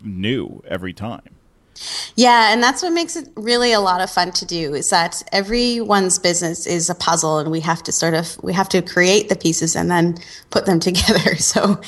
new 0.03 0.63
every 0.69 0.93
time. 0.93 1.34
Yeah, 2.17 2.53
and 2.53 2.63
that's 2.63 2.83
what 2.83 2.93
makes 2.93 3.17
it 3.17 3.29
really 3.37 3.73
a 3.73 3.81
lot 3.81 4.01
of 4.01 4.11
fun 4.11 4.33
to 4.33 4.47
do 4.47 4.75
is 4.75 4.91
that 4.91 5.23
everyone's 5.33 6.19
business 6.19 6.67
is 6.67 6.89
a 6.89 6.95
puzzle 6.95 7.39
and 7.39 7.51
we 7.51 7.61
have 7.61 7.83
to 7.85 7.93
sort 7.93 8.15
of 8.15 8.43
we 8.43 8.53
have 8.53 8.69
to 8.71 8.83
create 8.83 9.29
the 9.29 9.37
pieces 9.37 9.75
and 9.75 9.91
then 9.91 10.19
put 10.51 10.67
them 10.67 10.81
together. 10.89 11.37
So 11.37 11.81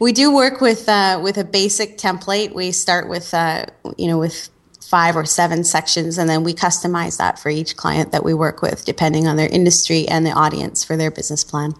we 0.00 0.12
do 0.12 0.34
work 0.34 0.60
with 0.60 0.88
uh, 0.88 1.20
with 1.22 1.36
a 1.36 1.44
basic 1.44 1.98
template. 1.98 2.54
We 2.54 2.72
start 2.72 3.08
with 3.08 3.34
uh, 3.34 3.66
you 3.98 4.08
know 4.08 4.18
with 4.18 4.48
five 4.80 5.16
or 5.16 5.24
seven 5.24 5.64
sections, 5.64 6.18
and 6.18 6.28
then 6.28 6.44
we 6.44 6.54
customize 6.54 7.18
that 7.18 7.38
for 7.38 7.48
each 7.48 7.76
client 7.76 8.12
that 8.12 8.22
we 8.22 8.34
work 8.34 8.62
with, 8.62 8.84
depending 8.84 9.26
on 9.26 9.36
their 9.36 9.48
industry 9.48 10.06
and 10.08 10.24
the 10.24 10.30
audience 10.30 10.84
for 10.84 10.96
their 10.96 11.10
business 11.10 11.42
plan. 11.42 11.72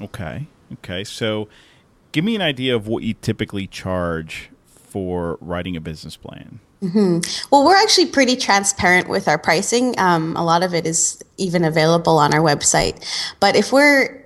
Okay. 0.00 0.46
Okay. 0.74 1.04
So 1.04 1.48
give 2.12 2.24
me 2.24 2.34
an 2.34 2.42
idea 2.42 2.74
of 2.74 2.86
what 2.86 3.02
you 3.02 3.14
typically 3.14 3.66
charge 3.66 4.50
for 4.66 5.38
writing 5.40 5.76
a 5.76 5.80
business 5.80 6.16
plan. 6.16 6.60
Mm-hmm. 6.82 7.46
Well, 7.50 7.64
we're 7.64 7.76
actually 7.76 8.06
pretty 8.06 8.36
transparent 8.36 9.08
with 9.08 9.28
our 9.28 9.38
pricing. 9.38 9.98
Um, 9.98 10.36
a 10.36 10.44
lot 10.44 10.64
of 10.64 10.74
it 10.74 10.84
is 10.84 11.22
even 11.36 11.64
available 11.64 12.18
on 12.18 12.34
our 12.34 12.40
website. 12.40 13.04
But 13.38 13.54
if 13.54 13.72
we're 13.72 14.21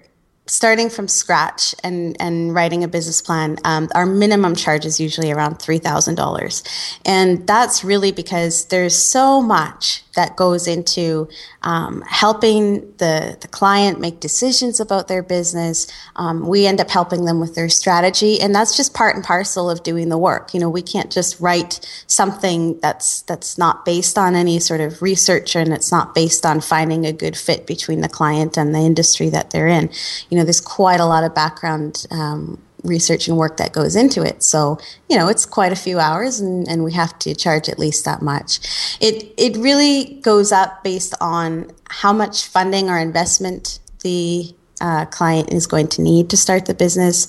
starting 0.47 0.88
from 0.88 1.09
scratch 1.09 1.75
and, 1.83 2.17
and 2.21 2.55
writing 2.55 2.85
a 2.85 2.88
business 2.88 3.21
plan, 3.21 3.57
um, 3.65 3.88
our 3.95 4.07
minimum 4.07 4.55
charge 4.55 4.85
is 4.85 5.00
usually 5.00 5.33
around 5.33 5.59
$3,000. 5.59 6.99
And 7.05 7.47
that's 7.47 7.83
really 7.83 8.12
because 8.12 8.67
there's 8.67 8.97
so 8.97 9.43
much 9.43 10.05
that 10.17 10.35
goes 10.35 10.67
into 10.67 11.29
um, 11.62 12.03
helping 12.09 12.81
the, 12.97 13.37
the 13.41 13.49
client 13.49 14.00
make 14.00 14.19
decisions 14.19 14.81
about 14.81 15.09
their 15.09 15.23
business. 15.23 15.87
Um, 16.17 16.49
we 16.49 16.67
end 16.67 16.81
up 16.81 16.91
helping 16.91 17.26
them 17.26 17.38
with 17.38 17.55
their 17.55 17.69
strategy, 17.69 18.41
and 18.41 18.55
that's 18.55 18.76
just 18.76 18.95
part 18.95 19.15
and 19.15 19.23
parcel 19.23 19.71
of 19.71 19.83
doing 19.83 20.09
the 20.09 20.19
work. 20.19 20.55
You 20.55 20.61
know, 20.61 20.71
we 20.71 20.83
can't 20.83 21.12
just 21.12 21.38
write 21.38 21.81
something 22.07 22.81
that's 22.81 23.23
that's 23.23 23.59
not 23.59 23.85
based 23.85 24.17
on 24.17 24.35
any 24.35 24.59
sort 24.59 24.81
of 24.81 25.03
research 25.03 25.55
and 25.55 25.73
it's 25.73 25.93
not 25.93 26.15
based 26.15 26.47
on 26.47 26.61
finding 26.61 27.05
a 27.05 27.12
good 27.12 27.37
fit 27.37 27.67
between 27.67 28.00
the 28.00 28.09
client 28.09 28.57
and 28.57 28.75
the 28.75 28.81
industry 28.81 29.29
that 29.29 29.50
they're 29.50 29.69
in. 29.69 29.91
You 30.31 30.36
know, 30.37 30.45
there's 30.45 30.61
quite 30.61 31.00
a 31.00 31.07
lot 31.07 31.25
of 31.25 31.35
background 31.35 32.07
um, 32.11 32.61
research 32.85 33.28
and 33.28 33.37
work 33.37 33.57
that 33.57 33.73
goes 33.73 33.97
into 33.97 34.23
it. 34.23 34.43
So, 34.43 34.78
you 35.09 35.16
know, 35.16 35.28
it's 35.28 35.45
quite 35.45 35.73
a 35.73 35.76
few 35.76 35.99
hours 35.99 36.40
and, 36.40 36.69
and 36.69 36.85
we 36.85 36.93
have 36.93 37.19
to 37.21 37.35
charge 37.35 37.69
at 37.69 37.78
least 37.78 38.05
that 38.05 38.23
much. 38.23 38.61
It, 39.00 39.33
it 39.37 39.57
really 39.57 40.21
goes 40.23 40.52
up 40.52 40.85
based 40.85 41.14
on 41.21 41.71
how 41.88 42.12
much 42.12 42.47
funding 42.47 42.88
or 42.88 42.99
investment 42.99 43.81
the 44.02 44.55
uh, 44.80 45.06
client 45.06 45.52
is 45.52 45.66
going 45.66 45.88
to 45.88 46.02
need 46.02 46.30
to 46.30 46.37
start 46.37 46.66
the 46.66 46.75
business. 46.75 47.26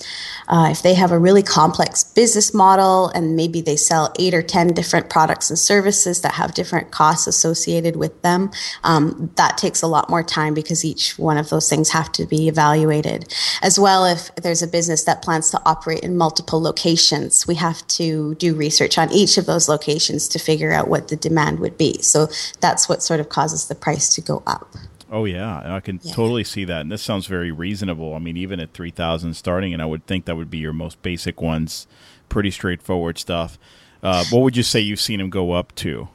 Uh, 0.48 0.68
if 0.70 0.82
they 0.82 0.94
have 0.94 1.12
a 1.12 1.18
really 1.18 1.42
complex 1.42 2.04
business 2.04 2.52
model 2.52 3.08
and 3.08 3.36
maybe 3.36 3.60
they 3.60 3.76
sell 3.76 4.12
eight 4.18 4.34
or 4.34 4.42
10 4.42 4.68
different 4.68 5.08
products 5.08 5.48
and 5.50 5.58
services 5.58 6.20
that 6.20 6.34
have 6.34 6.54
different 6.54 6.90
costs 6.90 7.26
associated 7.26 7.96
with 7.96 8.20
them, 8.22 8.50
um, 8.84 9.30
that 9.36 9.56
takes 9.56 9.82
a 9.82 9.86
lot 9.86 10.10
more 10.10 10.22
time 10.22 10.54
because 10.54 10.84
each 10.84 11.18
one 11.18 11.38
of 11.38 11.48
those 11.48 11.68
things 11.68 11.90
have 11.90 12.10
to 12.12 12.26
be 12.26 12.48
evaluated. 12.48 13.32
As 13.62 13.78
well, 13.78 14.04
if 14.04 14.34
there's 14.36 14.62
a 14.62 14.68
business 14.68 15.04
that 15.04 15.22
plans 15.22 15.50
to 15.50 15.60
operate 15.64 16.00
in 16.00 16.16
multiple 16.16 16.60
locations, 16.60 17.46
we 17.46 17.54
have 17.54 17.86
to 17.88 18.34
do 18.36 18.54
research 18.54 18.98
on 18.98 19.10
each 19.12 19.38
of 19.38 19.46
those 19.46 19.68
locations 19.68 20.28
to 20.28 20.38
figure 20.38 20.72
out 20.72 20.88
what 20.88 21.08
the 21.08 21.16
demand 21.16 21.60
would 21.60 21.78
be. 21.78 22.00
So 22.02 22.28
that's 22.60 22.88
what 22.88 23.02
sort 23.02 23.20
of 23.20 23.28
causes 23.28 23.68
the 23.68 23.74
price 23.74 24.14
to 24.14 24.20
go 24.20 24.42
up. 24.46 24.68
Oh 25.10 25.24
yeah, 25.24 25.76
I 25.76 25.80
can 25.80 26.00
yeah. 26.02 26.12
totally 26.12 26.44
see 26.44 26.64
that, 26.66 26.82
and 26.82 26.92
this 26.92 27.02
sounds 27.02 27.26
very 27.26 27.50
reasonable. 27.50 28.14
I 28.14 28.18
mean, 28.18 28.36
even 28.36 28.60
at 28.60 28.72
three 28.72 28.90
thousand 28.90 29.34
starting, 29.34 29.72
and 29.72 29.80
I 29.82 29.86
would 29.86 30.06
think 30.06 30.26
that 30.26 30.36
would 30.36 30.50
be 30.50 30.58
your 30.58 30.72
most 30.72 31.00
basic 31.02 31.40
ones, 31.40 31.86
pretty 32.28 32.50
straightforward 32.50 33.18
stuff. 33.18 33.58
Uh, 34.02 34.24
what 34.30 34.42
would 34.42 34.56
you 34.56 34.62
say 34.62 34.80
you've 34.80 35.00
seen 35.00 35.18
them 35.18 35.30
go 35.30 35.52
up 35.52 35.74
to? 35.76 36.08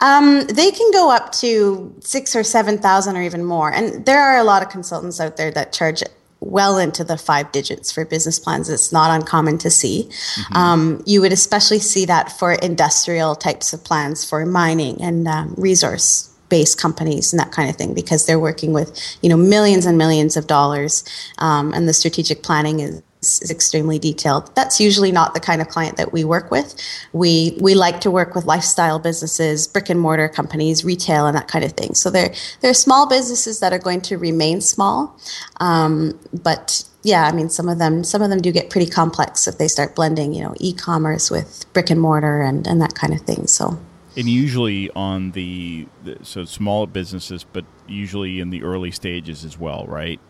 Um, 0.00 0.46
they 0.46 0.70
can 0.70 0.92
go 0.92 1.10
up 1.10 1.32
to 1.32 1.94
six 2.00 2.36
or 2.36 2.44
seven 2.44 2.78
thousand, 2.78 3.16
or 3.16 3.22
even 3.22 3.44
more. 3.44 3.72
And 3.72 4.06
there 4.06 4.20
are 4.20 4.36
a 4.36 4.44
lot 4.44 4.62
of 4.62 4.68
consultants 4.68 5.20
out 5.20 5.36
there 5.36 5.50
that 5.50 5.72
charge 5.72 6.02
well 6.40 6.78
into 6.78 7.02
the 7.02 7.18
five 7.18 7.50
digits 7.50 7.90
for 7.90 8.04
business 8.04 8.38
plans. 8.38 8.70
It's 8.70 8.92
not 8.92 9.10
uncommon 9.10 9.58
to 9.58 9.70
see. 9.70 10.08
Mm-hmm. 10.08 10.56
Um, 10.56 11.02
you 11.04 11.20
would 11.20 11.32
especially 11.32 11.80
see 11.80 12.04
that 12.04 12.30
for 12.30 12.52
industrial 12.52 13.34
types 13.34 13.72
of 13.72 13.82
plans 13.82 14.24
for 14.24 14.46
mining 14.46 15.02
and 15.02 15.26
um, 15.26 15.54
resource 15.56 16.32
based 16.48 16.80
companies 16.80 17.32
and 17.32 17.40
that 17.40 17.52
kind 17.52 17.68
of 17.68 17.76
thing 17.76 17.94
because 17.94 18.26
they're 18.26 18.38
working 18.38 18.72
with 18.72 18.98
you 19.22 19.28
know 19.28 19.36
millions 19.36 19.86
and 19.86 19.98
millions 19.98 20.36
of 20.36 20.46
dollars 20.46 21.04
um, 21.38 21.72
and 21.74 21.88
the 21.88 21.92
strategic 21.92 22.42
planning 22.42 22.80
is 22.80 23.02
is 23.20 23.50
extremely 23.50 23.98
detailed. 23.98 24.54
That's 24.54 24.80
usually 24.80 25.12
not 25.12 25.34
the 25.34 25.40
kind 25.40 25.60
of 25.60 25.68
client 25.68 25.96
that 25.96 26.12
we 26.12 26.24
work 26.24 26.50
with. 26.50 26.74
We 27.12 27.56
we 27.60 27.74
like 27.74 28.00
to 28.02 28.10
work 28.10 28.34
with 28.34 28.44
lifestyle 28.44 28.98
businesses, 28.98 29.66
brick 29.66 29.90
and 29.90 30.00
mortar 30.00 30.28
companies, 30.28 30.84
retail, 30.84 31.26
and 31.26 31.36
that 31.36 31.48
kind 31.48 31.64
of 31.64 31.72
thing. 31.72 31.94
So 31.94 32.10
they're 32.10 32.32
they're 32.60 32.74
small 32.74 33.08
businesses 33.08 33.60
that 33.60 33.72
are 33.72 33.78
going 33.78 34.00
to 34.02 34.18
remain 34.18 34.60
small, 34.60 35.18
um, 35.60 36.18
but 36.32 36.84
yeah, 37.02 37.26
I 37.26 37.32
mean 37.32 37.48
some 37.48 37.68
of 37.68 37.78
them 37.78 38.04
some 38.04 38.22
of 38.22 38.30
them 38.30 38.40
do 38.40 38.52
get 38.52 38.70
pretty 38.70 38.90
complex 38.90 39.46
if 39.46 39.58
they 39.58 39.68
start 39.68 39.94
blending, 39.94 40.32
you 40.32 40.42
know, 40.42 40.54
e-commerce 40.58 41.30
with 41.30 41.64
brick 41.72 41.90
and 41.90 42.00
mortar 42.00 42.40
and 42.40 42.66
and 42.66 42.80
that 42.80 42.94
kind 42.94 43.12
of 43.12 43.20
thing. 43.22 43.46
So 43.46 43.78
and 44.18 44.28
usually 44.28 44.90
on 44.90 45.30
the, 45.30 45.86
the, 46.02 46.18
so 46.22 46.44
small 46.44 46.86
businesses, 46.86 47.44
but 47.44 47.64
usually 47.86 48.40
in 48.40 48.50
the 48.50 48.64
early 48.64 48.90
stages 48.90 49.44
as 49.44 49.56
well, 49.56 49.86
right? 49.86 50.20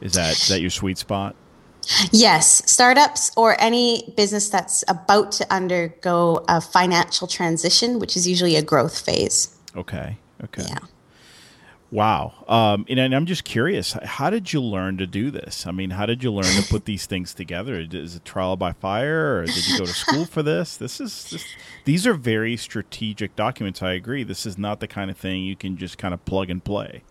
Is 0.00 0.12
that 0.12 0.32
is 0.32 0.48
that 0.48 0.60
your 0.60 0.70
sweet 0.70 0.96
spot? 0.96 1.34
Yes, 2.12 2.70
startups 2.70 3.32
or 3.36 3.60
any 3.60 4.14
business 4.16 4.48
that's 4.48 4.84
about 4.88 5.32
to 5.32 5.52
undergo 5.52 6.44
a 6.48 6.60
financial 6.60 7.26
transition, 7.26 7.98
which 7.98 8.16
is 8.16 8.28
usually 8.28 8.56
a 8.56 8.62
growth 8.62 8.98
phase. 8.98 9.54
Okay. 9.76 10.16
Okay. 10.44 10.64
Yeah. 10.68 10.78
Wow. 11.90 12.32
Um, 12.48 12.86
and, 12.88 12.98
and, 12.98 13.14
I'm 13.14 13.26
just 13.26 13.44
curious, 13.44 13.92
how 13.92 14.28
did 14.28 14.52
you 14.52 14.60
learn 14.60 14.96
to 14.98 15.06
do 15.06 15.30
this? 15.30 15.66
I 15.66 15.70
mean, 15.70 15.90
how 15.90 16.06
did 16.06 16.24
you 16.24 16.32
learn 16.32 16.44
to 16.44 16.62
put 16.68 16.86
these 16.86 17.06
things 17.06 17.34
together? 17.34 17.78
Is 17.78 18.16
it 18.16 18.24
trial 18.24 18.56
by 18.56 18.72
fire, 18.72 19.38
or 19.38 19.46
did 19.46 19.68
you 19.68 19.78
go 19.78 19.86
to 19.86 19.92
school 19.92 20.24
for 20.24 20.42
this? 20.42 20.76
This 20.76 21.00
is 21.00 21.30
this, 21.30 21.46
these 21.84 22.06
are 22.06 22.14
very 22.14 22.56
strategic 22.56 23.36
documents. 23.36 23.82
I 23.82 23.92
agree. 23.92 24.24
This 24.24 24.44
is 24.44 24.58
not 24.58 24.80
the 24.80 24.88
kind 24.88 25.10
of 25.10 25.16
thing 25.16 25.44
you 25.44 25.54
can 25.54 25.76
just 25.76 25.96
kind 25.96 26.12
of 26.12 26.24
plug 26.24 26.50
and 26.50 26.64
play. 26.64 27.02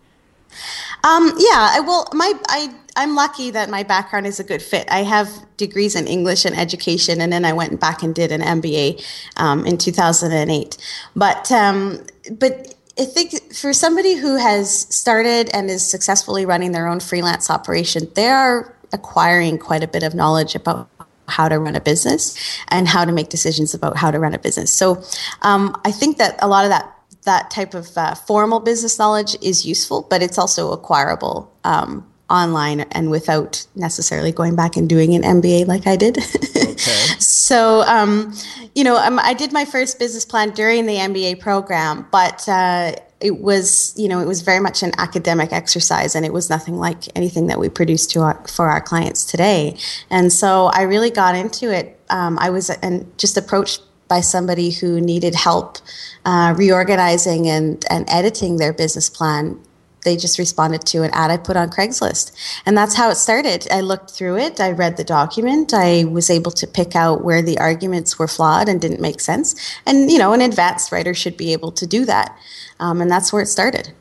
Um, 1.02 1.32
yeah, 1.38 1.68
I, 1.72 1.80
well, 1.80 2.08
my 2.12 2.32
I 2.48 2.74
I'm 2.96 3.14
lucky 3.14 3.50
that 3.50 3.68
my 3.68 3.82
background 3.82 4.26
is 4.26 4.40
a 4.40 4.44
good 4.44 4.62
fit. 4.62 4.86
I 4.90 5.02
have 5.02 5.28
degrees 5.56 5.94
in 5.94 6.06
English 6.06 6.44
and 6.44 6.56
education, 6.56 7.20
and 7.20 7.32
then 7.32 7.44
I 7.44 7.52
went 7.52 7.80
back 7.80 8.02
and 8.02 8.14
did 8.14 8.32
an 8.32 8.40
MBA 8.40 9.04
um, 9.36 9.66
in 9.66 9.78
2008. 9.78 10.78
But 11.16 11.50
um, 11.52 12.06
but 12.38 12.73
I 12.98 13.04
think 13.04 13.52
for 13.52 13.72
somebody 13.72 14.14
who 14.14 14.36
has 14.36 14.86
started 14.94 15.50
and 15.52 15.68
is 15.68 15.84
successfully 15.84 16.46
running 16.46 16.72
their 16.72 16.86
own 16.86 17.00
freelance 17.00 17.50
operation, 17.50 18.08
they 18.14 18.28
are 18.28 18.74
acquiring 18.92 19.58
quite 19.58 19.82
a 19.82 19.88
bit 19.88 20.04
of 20.04 20.14
knowledge 20.14 20.54
about 20.54 20.88
how 21.26 21.48
to 21.48 21.58
run 21.58 21.74
a 21.74 21.80
business 21.80 22.36
and 22.68 22.86
how 22.86 23.04
to 23.04 23.10
make 23.10 23.30
decisions 23.30 23.74
about 23.74 23.96
how 23.96 24.10
to 24.10 24.18
run 24.18 24.34
a 24.34 24.38
business. 24.38 24.72
So 24.72 25.02
um, 25.42 25.80
I 25.84 25.90
think 25.90 26.18
that 26.18 26.38
a 26.40 26.48
lot 26.48 26.64
of 26.64 26.70
that 26.70 26.90
that 27.24 27.50
type 27.50 27.72
of 27.72 27.96
uh, 27.96 28.14
formal 28.14 28.60
business 28.60 28.98
knowledge 28.98 29.34
is 29.40 29.64
useful, 29.64 30.06
but 30.10 30.22
it's 30.22 30.36
also 30.36 30.72
acquirable 30.72 31.50
um, 31.64 32.06
online 32.30 32.80
and 32.92 33.10
without 33.10 33.66
necessarily 33.74 34.32
going 34.32 34.56
back 34.56 34.76
and 34.76 34.88
doing 34.88 35.14
an 35.14 35.22
MBA 35.22 35.66
like 35.66 35.86
I 35.86 35.96
did. 35.96 36.18
Okay. 36.18 36.74
so, 37.18 37.82
um, 37.82 38.34
you 38.74 38.82
know, 38.82 38.96
um, 38.96 39.18
I 39.18 39.34
did 39.34 39.52
my 39.52 39.64
first 39.64 39.98
business 39.98 40.24
plan 40.24 40.50
during 40.50 40.86
the 40.86 40.96
MBA 40.96 41.40
program, 41.40 42.06
but 42.10 42.48
uh, 42.48 42.92
it 43.20 43.38
was, 43.38 43.94
you 43.96 44.08
know, 44.08 44.20
it 44.20 44.26
was 44.26 44.40
very 44.42 44.60
much 44.60 44.82
an 44.82 44.92
academic 44.98 45.52
exercise, 45.52 46.14
and 46.14 46.24
it 46.24 46.32
was 46.32 46.48
nothing 46.50 46.76
like 46.76 47.04
anything 47.16 47.46
that 47.48 47.58
we 47.58 47.68
produce 47.68 48.06
to 48.08 48.20
our, 48.20 48.42
for 48.48 48.68
our 48.68 48.80
clients 48.80 49.24
today. 49.24 49.76
And 50.10 50.32
so, 50.32 50.66
I 50.66 50.82
really 50.82 51.10
got 51.10 51.34
into 51.34 51.72
it. 51.72 52.00
Um, 52.10 52.38
I 52.38 52.50
was 52.50 52.70
and 52.70 53.06
just 53.18 53.36
approached 53.36 53.82
by 54.08 54.20
somebody 54.20 54.70
who 54.70 55.00
needed 55.00 55.34
help 55.34 55.78
uh, 56.24 56.54
reorganizing 56.56 57.48
and, 57.48 57.84
and 57.88 58.04
editing 58.08 58.58
their 58.58 58.72
business 58.72 59.08
plan 59.08 59.58
they 60.04 60.16
just 60.16 60.38
responded 60.38 60.82
to 60.86 61.02
an 61.02 61.10
ad 61.12 61.30
I 61.30 61.36
put 61.36 61.56
on 61.56 61.70
Craigslist. 61.70 62.32
And 62.64 62.76
that's 62.76 62.94
how 62.94 63.10
it 63.10 63.16
started. 63.16 63.66
I 63.70 63.80
looked 63.80 64.10
through 64.10 64.38
it, 64.38 64.60
I 64.60 64.70
read 64.70 64.96
the 64.96 65.04
document, 65.04 65.74
I 65.74 66.04
was 66.04 66.30
able 66.30 66.52
to 66.52 66.66
pick 66.66 66.94
out 66.94 67.24
where 67.24 67.42
the 67.42 67.58
arguments 67.58 68.18
were 68.18 68.28
flawed 68.28 68.68
and 68.68 68.80
didn't 68.80 69.00
make 69.00 69.20
sense. 69.20 69.54
And, 69.86 70.10
you 70.10 70.18
know, 70.18 70.32
an 70.32 70.40
advanced 70.40 70.92
writer 70.92 71.14
should 71.14 71.36
be 71.36 71.52
able 71.52 71.72
to 71.72 71.86
do 71.86 72.04
that. 72.04 72.36
Um, 72.80 73.00
and 73.00 73.10
that's 73.10 73.32
where 73.32 73.42
it 73.42 73.46
started. 73.46 73.92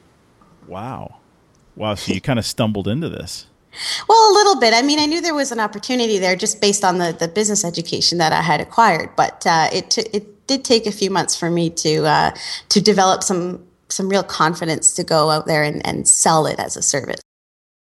Wow. 0.67 1.15
Wow. 1.75 1.95
So 1.95 2.13
you 2.13 2.21
kind 2.21 2.39
of 2.39 2.45
stumbled 2.45 2.87
into 2.87 3.09
this. 3.09 3.47
Well, 4.07 4.31
a 4.31 4.33
little 4.33 4.59
bit. 4.59 4.73
I 4.73 4.83
mean, 4.83 4.99
I 4.99 5.05
knew 5.07 5.19
there 5.19 5.33
was 5.33 5.51
an 5.51 5.59
opportunity 5.59 6.19
there 6.19 6.35
just 6.35 6.61
based 6.61 6.83
on 6.83 6.99
the, 6.99 7.15
the 7.17 7.27
business 7.27 7.65
education 7.65 8.19
that 8.19 8.31
I 8.31 8.41
had 8.41 8.61
acquired, 8.61 9.09
but 9.15 9.45
uh, 9.47 9.69
it, 9.73 9.89
t- 9.89 10.09
it 10.13 10.45
did 10.45 10.63
take 10.63 10.85
a 10.85 10.91
few 10.91 11.09
months 11.09 11.35
for 11.35 11.49
me 11.49 11.69
to 11.69 12.05
uh, 12.05 12.31
to 12.69 12.81
develop 12.81 13.23
some 13.23 13.65
some 13.89 14.09
real 14.09 14.23
confidence 14.23 14.93
to 14.95 15.03
go 15.03 15.29
out 15.29 15.45
there 15.45 15.63
and, 15.63 15.85
and 15.85 16.07
sell 16.07 16.45
it 16.45 16.59
as 16.59 16.75
a 16.75 16.81
service. 16.81 17.21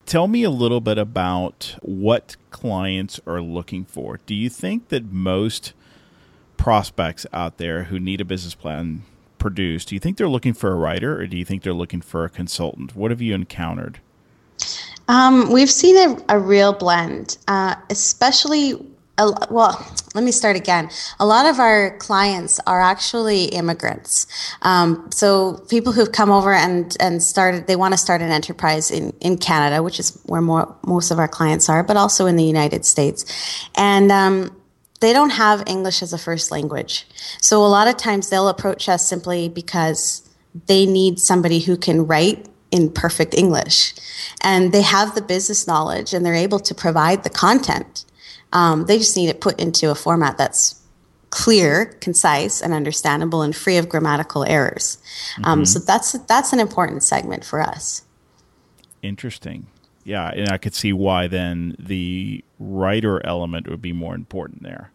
Tell 0.06 0.28
me 0.28 0.44
a 0.44 0.50
little 0.50 0.80
bit 0.80 0.98
about 0.98 1.76
what 1.82 2.38
clients 2.50 3.20
are 3.28 3.42
looking 3.42 3.84
for. 3.84 4.20
Do 4.26 4.34
you 4.34 4.50
think 4.50 4.88
that 4.88 5.12
most 5.12 5.74
prospects 6.56 7.26
out 7.34 7.58
there 7.58 7.84
who 7.84 8.00
need 8.00 8.22
a 8.22 8.26
business 8.26 8.56
plan 8.56 9.04
produced, 9.38 9.90
do 9.90 9.96
you 9.96 10.00
think 10.00 10.18
they're 10.18 10.30
looking 10.30 10.54
for 10.54 10.72
a 10.72 10.76
writer 10.76 11.20
or 11.20 11.28
do 11.28 11.38
you 11.38 11.46
think 11.46 11.64
they're 11.64 11.74
looking 11.74 12.02
for 12.02 12.26
a 12.26 12.30
consultant? 12.30 12.96
What 12.96 13.12
have 13.12 13.22
you 13.22 13.36
encountered? 13.36 14.00
Um, 15.08 15.52
we've 15.52 15.70
seen 15.70 15.98
a, 15.98 16.36
a 16.36 16.40
real 16.40 16.74
blend, 16.74 17.38
uh, 17.48 17.76
especially 17.90 18.74
a, 19.18 19.48
well, 19.50 19.86
let 20.14 20.24
me 20.24 20.32
start 20.32 20.56
again. 20.56 20.90
A 21.20 21.26
lot 21.26 21.46
of 21.46 21.60
our 21.60 21.98
clients 21.98 22.60
are 22.68 22.82
actually 22.82 23.46
immigrants. 23.46 24.28
Um, 24.62 25.10
so 25.12 25.64
people 25.70 25.94
who've 25.94 26.12
come 26.12 26.30
over 26.30 26.54
and, 26.54 26.96
and 27.00 27.22
started, 27.22 27.68
they 27.68 27.76
want 27.76 27.94
to 27.94 27.98
start 27.98 28.22
an 28.22 28.32
enterprise 28.32 28.92
in, 28.92 29.12
in 29.22 29.38
Canada, 29.38 29.82
which 29.82 30.00
is 30.00 30.20
where 30.26 30.42
more, 30.42 30.76
most 30.86 31.12
of 31.12 31.20
our 31.20 31.28
clients 31.28 31.70
are, 31.70 31.84
but 31.84 31.98
also 31.98 32.26
in 32.26 32.36
the 32.36 32.44
United 32.44 32.86
States. 32.86 33.26
And, 33.76 34.12
um, 34.12 34.56
they 35.00 35.14
don't 35.14 35.30
have 35.30 35.64
English 35.68 36.02
as 36.02 36.12
a 36.12 36.18
first 36.18 36.50
language. 36.50 37.06
So 37.40 37.64
a 37.64 37.68
lot 37.68 37.88
of 37.88 37.98
times 37.98 38.30
they'll 38.30 38.48
approach 38.50 38.90
us 38.90 39.08
simply 39.08 39.48
because 39.48 40.28
they 40.66 40.88
need 40.88 41.20
somebody 41.20 41.60
who 41.60 41.78
can 41.78 42.08
write 42.08 42.48
in 42.72 42.92
perfect 42.92 43.36
English. 43.36 43.94
And 44.42 44.72
they 44.72 44.82
have 44.82 45.14
the 45.14 45.22
business 45.22 45.68
knowledge 45.68 46.14
and 46.14 46.26
they're 46.26 46.34
able 46.34 46.60
to 46.60 46.74
provide 46.74 47.24
the 47.24 47.30
content 47.30 48.06
um, 48.54 48.86
they 48.86 48.98
just 48.98 49.16
need 49.16 49.30
it 49.30 49.42
put 49.42 49.60
into 49.60 49.92
a 49.92 49.96
format 49.96 50.38
that's 50.38 50.82
clear, 51.30 51.86
concise, 52.02 52.62
and 52.62 52.74
understandable, 52.74 53.42
and 53.42 53.56
free 53.56 53.78
of 53.78 53.90
grammatical 53.90 54.44
errors. 54.46 54.98
Um, 55.44 55.60
mm-hmm. 55.60 55.66
So 55.66 55.80
that's 55.80 56.14
that's 56.14 56.54
an 56.54 56.60
important 56.60 57.04
segment 57.04 57.44
for 57.44 57.62
us. 57.62 58.04
Interesting. 59.02 59.68
Yeah, 60.04 60.30
and 60.30 60.50
I 60.50 60.58
could 60.58 60.74
see 60.74 60.94
why 60.94 61.28
then 61.28 61.76
the 61.78 62.44
writer 62.60 63.26
element 63.26 63.70
would 63.70 63.82
be 63.82 63.92
more 63.92 64.16
important 64.16 64.64
there. 64.64 64.92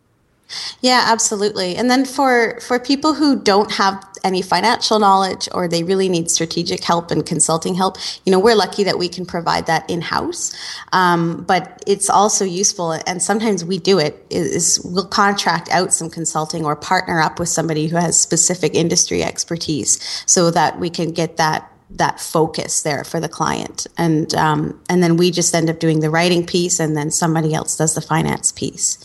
Yeah, 0.80 1.04
absolutely. 1.06 1.76
And 1.76 1.90
then 1.90 2.04
for 2.04 2.60
for 2.60 2.78
people 2.78 3.14
who 3.14 3.40
don't 3.40 3.72
have 3.72 4.04
any 4.24 4.42
financial 4.42 4.98
knowledge 4.98 5.48
or 5.52 5.68
they 5.68 5.82
really 5.82 6.08
need 6.08 6.30
strategic 6.30 6.84
help 6.84 7.10
and 7.10 7.24
consulting 7.26 7.74
help, 7.74 7.96
you 8.24 8.32
know, 8.32 8.38
we're 8.38 8.54
lucky 8.54 8.84
that 8.84 8.98
we 8.98 9.08
can 9.08 9.26
provide 9.26 9.66
that 9.66 9.88
in 9.90 10.00
house. 10.00 10.52
Um, 10.92 11.42
but 11.42 11.82
it's 11.86 12.08
also 12.08 12.44
useful, 12.44 12.92
and 13.06 13.22
sometimes 13.22 13.64
we 13.64 13.78
do 13.78 13.98
it. 13.98 14.24
Is 14.30 14.80
we'll 14.84 15.06
contract 15.06 15.68
out 15.70 15.92
some 15.92 16.10
consulting 16.10 16.64
or 16.64 16.76
partner 16.76 17.20
up 17.20 17.38
with 17.38 17.48
somebody 17.48 17.88
who 17.88 17.96
has 17.96 18.20
specific 18.20 18.74
industry 18.74 19.22
expertise, 19.22 19.98
so 20.26 20.50
that 20.50 20.78
we 20.78 20.90
can 20.90 21.12
get 21.12 21.36
that 21.36 21.68
that 21.96 22.20
focus 22.20 22.82
there 22.82 23.04
for 23.04 23.20
the 23.20 23.28
client 23.28 23.86
and 23.98 24.34
um, 24.34 24.80
and 24.88 25.02
then 25.02 25.16
we 25.16 25.30
just 25.30 25.54
end 25.54 25.68
up 25.68 25.78
doing 25.78 26.00
the 26.00 26.08
writing 26.08 26.46
piece 26.46 26.80
and 26.80 26.96
then 26.96 27.10
somebody 27.10 27.52
else 27.52 27.76
does 27.76 27.94
the 27.94 28.00
finance 28.00 28.50
piece 28.50 28.98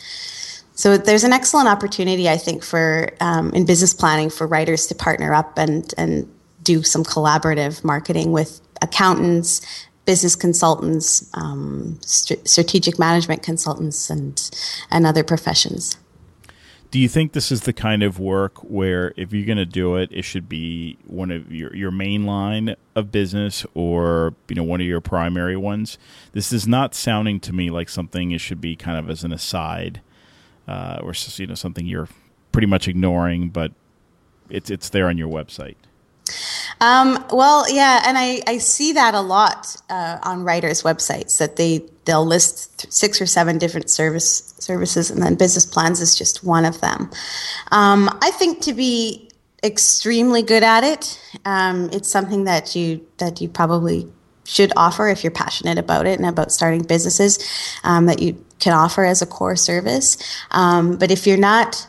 so 0.78 0.96
there's 0.96 1.24
an 1.24 1.34
excellent 1.34 1.68
opportunity, 1.68 2.30
I 2.30 2.38
think, 2.38 2.64
for 2.64 3.10
um, 3.20 3.52
in 3.54 3.66
business 3.66 3.96
planning 3.96 4.30
for 4.30 4.46
writers 4.46 4.86
to 4.88 4.96
partner 4.96 5.34
up 5.34 5.58
and 5.58 5.92
and 5.98 6.32
do 6.62 6.84
some 6.84 7.04
collaborative 7.04 7.84
marketing 7.84 8.32
with 8.32 8.62
accountants, 8.84 9.62
business 10.06 10.36
consultants, 10.36 11.28
um, 11.34 11.98
st- 12.04 12.48
strategic 12.48 13.00
management 13.00 13.42
consultants, 13.42 14.12
and 14.12 14.52
and 14.92 15.08
other 15.08 15.24
professions. 15.24 15.98
Do 16.92 17.00
you 17.00 17.10
think 17.10 17.34
this 17.34 17.52
is 17.52 17.62
the 17.62 17.74
kind 17.74 18.04
of 18.04 18.20
work 18.20 18.60
where 18.60 19.16
if 19.18 19.34
you're 19.34 19.48
going 19.48 19.58
to 19.58 19.66
do 19.66 19.96
it, 19.96 20.10
it 20.12 20.22
should 20.22 20.48
be 20.48 21.00
one 21.06 21.32
of 21.32 21.52
your, 21.52 21.76
your 21.76 21.92
main 21.92 22.26
line 22.26 22.76
of 22.96 23.12
business 23.12 23.66
or 23.74 24.36
you 24.48 24.54
know 24.54 24.64
one 24.64 24.80
of 24.80 24.86
your 24.86 25.02
primary 25.02 25.58
ones? 25.58 25.98
This 26.34 26.54
is 26.54 26.68
not 26.68 26.94
sounding 26.94 27.40
to 27.40 27.52
me 27.52 27.72
like 27.72 27.90
something 27.90 28.30
it 28.30 28.42
should 28.42 28.62
be 28.62 28.76
kind 28.76 29.00
of 29.00 29.10
as 29.10 29.24
an 29.24 29.34
aside 29.34 30.02
uh, 30.68 31.00
or 31.02 31.14
you 31.36 31.48
know 31.48 31.56
something 31.56 31.86
you're 31.86 32.10
pretty 32.52 32.68
much 32.68 32.88
ignoring, 32.88 33.50
but 33.50 33.72
it's 34.50 34.70
it's 34.70 34.90
there 34.90 35.08
on 35.08 35.18
your 35.18 35.30
website. 35.30 35.76
Um, 36.82 37.24
well, 37.32 37.66
yeah, 37.74 38.04
and 38.06 38.18
I, 38.18 38.42
I 38.46 38.58
see 38.58 38.94
that 38.94 39.14
a 39.14 39.22
lot 39.22 39.76
uh, 39.90 40.20
on 40.24 40.44
writers' 40.44 40.84
websites 40.84 41.40
that 41.40 41.56
they 41.56 41.84
they'll 42.06 42.26
list 42.26 42.92
six 42.92 43.22
or 43.22 43.26
seven 43.26 43.58
different 43.58 43.90
service 43.90 44.54
services, 44.60 45.10
and 45.10 45.22
then 45.22 45.36
business 45.36 45.66
plans 45.66 46.02
is 46.02 46.16
just 46.16 46.44
one 46.44 46.66
of 46.66 46.80
them. 46.82 47.10
Um, 47.72 48.10
I 48.22 48.32
think 48.32 48.62
to 48.64 48.74
be 48.74 49.30
extremely 49.64 50.42
good 50.44 50.64
at 50.64 50.84
it, 50.84 51.20
um, 51.46 51.90
it's 51.92 52.10
something 52.10 52.44
that 52.44 52.76
you 52.76 53.06
that 53.18 53.42
you 53.42 53.50
probably 53.50 54.08
should 54.44 54.72
offer 54.78 55.10
if 55.10 55.24
you're 55.24 55.32
passionate 55.32 55.78
about 55.78 56.06
it 56.06 56.18
and 56.18 56.28
about 56.28 56.52
starting 56.52 56.82
businesses 56.82 57.38
um, 57.84 58.06
that 58.06 58.22
you 58.22 58.34
can 58.60 58.74
offer 58.74 59.04
as 59.06 59.22
a 59.22 59.26
core 59.26 59.56
service. 59.56 60.18
Um, 60.52 60.98
but 60.98 61.12
if 61.12 61.28
you're 61.28 61.38
not 61.38 61.88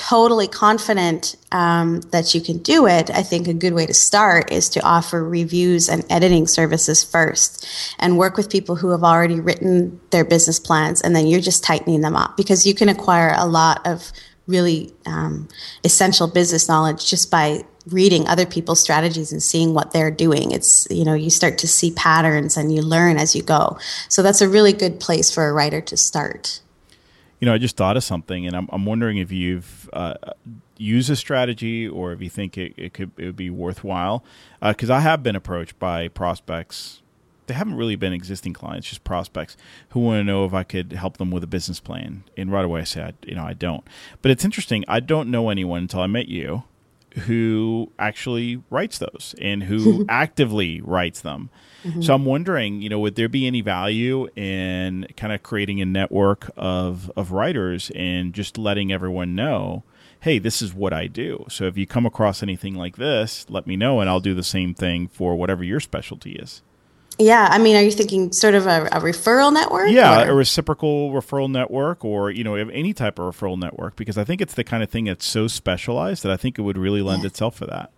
totally 0.00 0.48
confident 0.48 1.36
um, 1.52 2.00
that 2.10 2.34
you 2.34 2.40
can 2.40 2.58
do 2.58 2.86
it, 2.86 3.10
I 3.10 3.22
think 3.22 3.46
a 3.46 3.52
good 3.52 3.74
way 3.74 3.84
to 3.84 3.92
start 3.92 4.50
is 4.50 4.70
to 4.70 4.82
offer 4.82 5.22
reviews 5.22 5.90
and 5.90 6.04
editing 6.08 6.46
services 6.46 7.04
first 7.04 7.66
and 7.98 8.16
work 8.16 8.38
with 8.38 8.50
people 8.50 8.76
who 8.76 8.90
have 8.90 9.04
already 9.04 9.40
written 9.40 10.00
their 10.10 10.24
business 10.24 10.58
plans 10.58 11.02
and 11.02 11.14
then 11.14 11.26
you're 11.26 11.40
just 11.40 11.62
tightening 11.62 12.00
them 12.00 12.16
up 12.16 12.36
because 12.36 12.66
you 12.66 12.74
can 12.74 12.88
acquire 12.88 13.34
a 13.36 13.46
lot 13.46 13.86
of 13.86 14.10
really 14.46 14.90
um, 15.04 15.48
essential 15.84 16.26
business 16.26 16.66
knowledge 16.66 17.08
just 17.08 17.30
by 17.30 17.62
reading 17.92 18.26
other 18.26 18.46
people's 18.46 18.80
strategies 18.80 19.32
and 19.32 19.42
seeing 19.42 19.74
what 19.74 19.92
they're 19.92 20.10
doing. 20.10 20.50
It's, 20.52 20.86
you 20.90 21.04
know, 21.04 21.14
you 21.14 21.30
start 21.30 21.58
to 21.58 21.68
see 21.68 21.92
patterns 21.92 22.56
and 22.56 22.74
you 22.74 22.82
learn 22.82 23.16
as 23.16 23.34
you 23.34 23.42
go. 23.42 23.78
So 24.08 24.22
that's 24.22 24.40
a 24.40 24.48
really 24.48 24.72
good 24.72 25.00
place 25.00 25.30
for 25.30 25.48
a 25.48 25.52
writer 25.52 25.80
to 25.80 25.96
start. 25.96 26.60
You 27.40 27.46
know, 27.46 27.54
I 27.54 27.58
just 27.58 27.76
thought 27.76 27.96
of 27.96 28.04
something 28.04 28.46
and 28.46 28.54
I'm, 28.54 28.68
I'm 28.70 28.84
wondering 28.84 29.16
if 29.18 29.32
you've 29.32 29.88
uh, 29.92 30.14
used 30.76 31.10
a 31.10 31.16
strategy 31.16 31.88
or 31.88 32.12
if 32.12 32.20
you 32.20 32.28
think 32.28 32.58
it, 32.58 32.74
it 32.76 32.92
could 32.92 33.12
it 33.16 33.26
would 33.26 33.36
be 33.36 33.50
worthwhile. 33.50 34.24
Because 34.62 34.90
uh, 34.90 34.94
I 34.94 35.00
have 35.00 35.22
been 35.22 35.36
approached 35.36 35.78
by 35.78 36.08
prospects. 36.08 37.02
They 37.46 37.54
haven't 37.54 37.74
really 37.74 37.96
been 37.96 38.12
existing 38.12 38.52
clients, 38.52 38.88
just 38.88 39.02
prospects 39.02 39.56
who 39.90 40.00
want 40.00 40.20
to 40.20 40.24
know 40.24 40.44
if 40.44 40.54
I 40.54 40.62
could 40.62 40.92
help 40.92 41.16
them 41.16 41.30
with 41.30 41.42
a 41.42 41.48
business 41.48 41.80
plan. 41.80 42.22
And 42.36 42.52
right 42.52 42.64
away 42.64 42.82
I 42.82 42.84
said, 42.84 43.16
you 43.26 43.34
know, 43.34 43.42
I 43.42 43.54
don't. 43.54 43.84
But 44.22 44.30
it's 44.30 44.44
interesting. 44.44 44.84
I 44.86 45.00
don't 45.00 45.30
know 45.30 45.48
anyone 45.48 45.82
until 45.82 46.00
I 46.00 46.06
met 46.06 46.28
you 46.28 46.64
who 47.18 47.90
actually 47.98 48.62
writes 48.70 48.98
those 48.98 49.34
and 49.40 49.64
who 49.64 50.04
actively 50.08 50.80
writes 50.80 51.20
them. 51.20 51.50
Mm-hmm. 51.84 52.02
So 52.02 52.14
I'm 52.14 52.24
wondering, 52.24 52.82
you 52.82 52.88
know, 52.88 52.98
would 53.00 53.16
there 53.16 53.28
be 53.28 53.46
any 53.46 53.60
value 53.60 54.28
in 54.36 55.06
kind 55.16 55.32
of 55.32 55.42
creating 55.42 55.80
a 55.80 55.86
network 55.86 56.50
of 56.56 57.10
of 57.16 57.32
writers 57.32 57.90
and 57.94 58.32
just 58.32 58.58
letting 58.58 58.92
everyone 58.92 59.34
know, 59.34 59.84
hey, 60.20 60.38
this 60.38 60.60
is 60.60 60.74
what 60.74 60.92
I 60.92 61.06
do. 61.06 61.46
So 61.48 61.64
if 61.64 61.78
you 61.78 61.86
come 61.86 62.06
across 62.06 62.42
anything 62.42 62.74
like 62.74 62.96
this, 62.96 63.46
let 63.48 63.66
me 63.66 63.76
know 63.76 64.00
and 64.00 64.10
I'll 64.10 64.20
do 64.20 64.34
the 64.34 64.42
same 64.42 64.74
thing 64.74 65.08
for 65.08 65.34
whatever 65.34 65.64
your 65.64 65.80
specialty 65.80 66.32
is. 66.32 66.62
Yeah, 67.20 67.48
I 67.50 67.58
mean, 67.58 67.76
are 67.76 67.82
you 67.82 67.90
thinking 67.90 68.32
sort 68.32 68.54
of 68.54 68.66
a, 68.66 68.86
a 68.86 69.00
referral 69.00 69.52
network? 69.52 69.90
Yeah, 69.90 70.22
or? 70.22 70.30
a 70.30 70.34
reciprocal 70.34 71.12
referral 71.12 71.50
network, 71.50 72.02
or 72.02 72.30
you 72.30 72.42
know, 72.42 72.54
any 72.54 72.94
type 72.94 73.18
of 73.18 73.36
referral 73.36 73.58
network, 73.58 73.94
because 73.96 74.16
I 74.16 74.24
think 74.24 74.40
it's 74.40 74.54
the 74.54 74.64
kind 74.64 74.82
of 74.82 74.88
thing 74.88 75.04
that's 75.04 75.26
so 75.26 75.46
specialized 75.46 76.22
that 76.22 76.32
I 76.32 76.38
think 76.38 76.58
it 76.58 76.62
would 76.62 76.78
really 76.78 77.02
lend 77.02 77.22
yeah. 77.22 77.26
itself 77.26 77.56
for 77.56 77.66
that. 77.66 77.90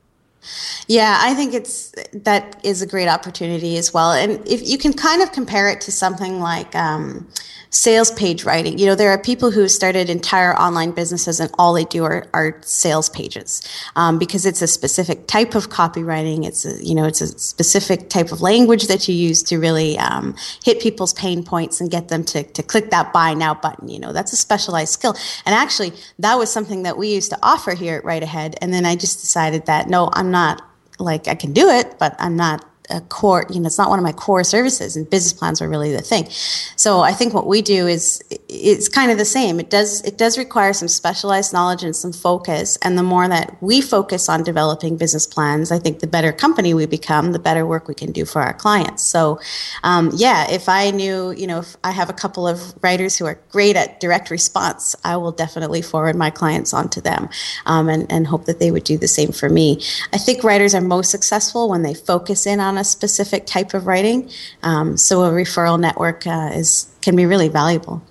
Yeah, 0.89 1.19
I 1.21 1.35
think 1.35 1.55
it's 1.55 1.95
that 2.13 2.61
is 2.65 2.83
a 2.83 2.87
great 2.87 3.07
opportunity 3.07 3.77
as 3.77 3.95
well, 3.95 4.11
and 4.11 4.45
if 4.47 4.69
you 4.69 4.77
can 4.77 4.93
kind 4.93 5.23
of 5.23 5.31
compare 5.31 5.69
it 5.69 5.81
to 5.83 5.93
something 5.93 6.41
like. 6.41 6.75
Um, 6.75 7.29
sales 7.73 8.11
page 8.13 8.45
writing. 8.45 8.79
You 8.79 8.85
know, 8.85 8.95
there 8.95 9.11
are 9.11 9.19
people 9.19 9.51
who 9.51 9.67
started 9.67 10.11
entire 10.11 10.55
online 10.55 10.93
businesses 10.93 11.41
and 11.41 11.51
all 11.59 11.73
they 11.73 11.85
do 11.85 12.05
are, 12.05 12.27
are 12.35 12.61
sales 12.61 13.09
pages 13.09 13.63
um, 13.97 14.19
because 14.19 14.45
it's 14.45 14.61
a 14.61 14.67
specific 14.67 15.27
type 15.27 15.55
of 15.55 15.71
copywriting. 15.71 16.47
It's 16.47 16.67
a, 16.67 16.85
you 16.85 16.95
know, 16.95 17.07
it's 17.07 17.23
a 17.23 17.29
specific 17.39 18.11
type 18.11 18.31
of 18.31 18.43
language 18.43 18.89
that 18.89 19.09
you 19.09 19.15
use 19.15 19.43
to 19.45 19.59
really 19.59 19.99
um, 19.99 20.37
hit 20.63 20.81
people's 20.81 21.15
pain 21.15 21.43
points 21.43 21.81
and 21.81 21.91
get 21.91 22.09
them 22.09 22.25
to, 22.25 22.43
to 22.43 22.63
click 22.63 22.91
that 22.91 23.11
buy 23.11 23.33
now 23.33 23.55
button. 23.55 23.89
You 23.89 24.01
know, 24.01 24.13
that's 24.13 24.35
a 24.35 24.37
specialized 24.37 24.93
skill. 24.93 25.17
And 25.47 25.55
actually, 25.55 25.93
that 26.19 26.35
was 26.35 26.53
something 26.53 26.83
that 26.83 26.99
we 26.99 27.09
used 27.09 27.31
to 27.31 27.39
offer 27.43 27.73
here 27.73 27.97
at 27.97 28.05
Write 28.05 28.23
Ahead. 28.23 28.55
And 28.61 28.73
then 28.73 28.85
I 28.85 28.97
just 28.97 29.21
decided 29.21 29.65
that 29.67 29.89
no, 29.89 30.11
I'm 30.13 30.31
not 30.31 30.63
like 30.99 31.27
I 31.27 31.35
can 31.35 31.55
do 31.55 31.69
it, 31.71 31.99
but 31.99 32.15
I'm 32.19 32.37
not 32.37 32.67
a 32.91 33.01
core, 33.01 33.47
you 33.49 33.61
know, 33.61 33.67
it's 33.67 33.79
not 33.79 33.89
one 33.89 33.99
of 33.99 34.03
my 34.03 34.13
core 34.13 34.45
services 34.45 34.97
and 34.97 35.09
business 35.09 35.33
plans 35.33 35.63
are 35.63 35.69
really 35.69 35.93
the 35.93 36.03
thing. 36.03 36.29
So 36.77 37.01
I 37.01 37.13
think 37.13 37.33
what 37.33 37.47
we 37.47 37.63
do 37.63 37.87
is 37.87 38.23
it's 38.49 38.89
kind 38.89 39.11
of 39.11 39.19
the 39.19 39.25
same. 39.25 39.61
It 39.61 39.71
does 39.71 40.03
it 40.03 40.19
does 40.19 40.37
require 40.37 40.73
some 40.73 40.89
specialized 40.89 41.53
knowledge 41.53 41.83
and 41.85 41.95
some 41.95 42.13
focus. 42.13 42.79
And 42.83 42.99
the 42.99 43.03
more 43.03 43.29
that 43.29 43.57
we 43.63 43.81
focus 43.81 44.29
on 44.29 44.43
developing 44.43 44.97
business 44.97 45.27
plans, 45.27 45.71
I 45.71 45.79
think 45.79 46.01
the 46.01 46.07
better 46.07 46.33
company 46.33 46.75
we 46.75 46.87
become, 46.87 47.33
the 47.33 47.39
better 47.39 47.67
work 47.67 47.89
we 47.89 47.95
can 47.95 48.13
do 48.13 48.25
for 48.25 48.43
our 48.43 48.53
clients. 48.53 49.03
So 49.03 49.41
um, 49.83 50.11
yeah, 50.15 50.51
if 50.51 50.69
I 50.69 50.91
knew, 50.91 51.31
you 51.33 51.47
know, 51.47 51.61
if 51.61 51.77
I 51.85 51.93
have 51.93 52.11
a 52.11 52.15
couple 52.15 52.47
of 52.47 52.75
writers 52.83 53.17
who 53.17 53.27
are 53.27 53.39
great 53.51 53.77
at 53.77 54.01
direct 54.01 54.31
response, 54.31 54.95
I 55.05 55.17
will 55.17 55.33
definitely 55.33 55.83
forward 55.83 56.17
my 56.17 56.31
clients 56.31 56.75
onto 56.75 57.01
them 57.01 57.29
um, 57.67 57.89
and, 57.89 58.11
and 58.11 58.27
hope 58.27 58.47
that 58.47 58.59
they 58.59 58.71
would 58.71 58.85
do 58.85 58.99
the 58.99 59.09
same 59.09 59.33
for 59.33 59.49
me. 59.49 59.81
I 60.13 60.19
think 60.19 60.45
writers 60.45 60.75
are 60.75 60.81
most 60.81 61.11
successful 61.11 61.69
when 61.69 61.83
they 61.83 61.95
focus 61.95 62.47
in 62.47 62.61
on 62.61 62.77
a 62.77 62.82
specific 62.85 63.47
type 63.47 63.75
of 63.75 63.87
writing. 63.87 64.31
Um, 64.63 64.97
so 64.97 65.23
a 65.25 65.31
referral 65.31 65.79
network 65.79 66.27
uh, 66.27 66.51
is 66.53 66.93
can 67.03 67.17
be 67.17 67.27
really 67.27 67.49
valuable. 67.49 68.03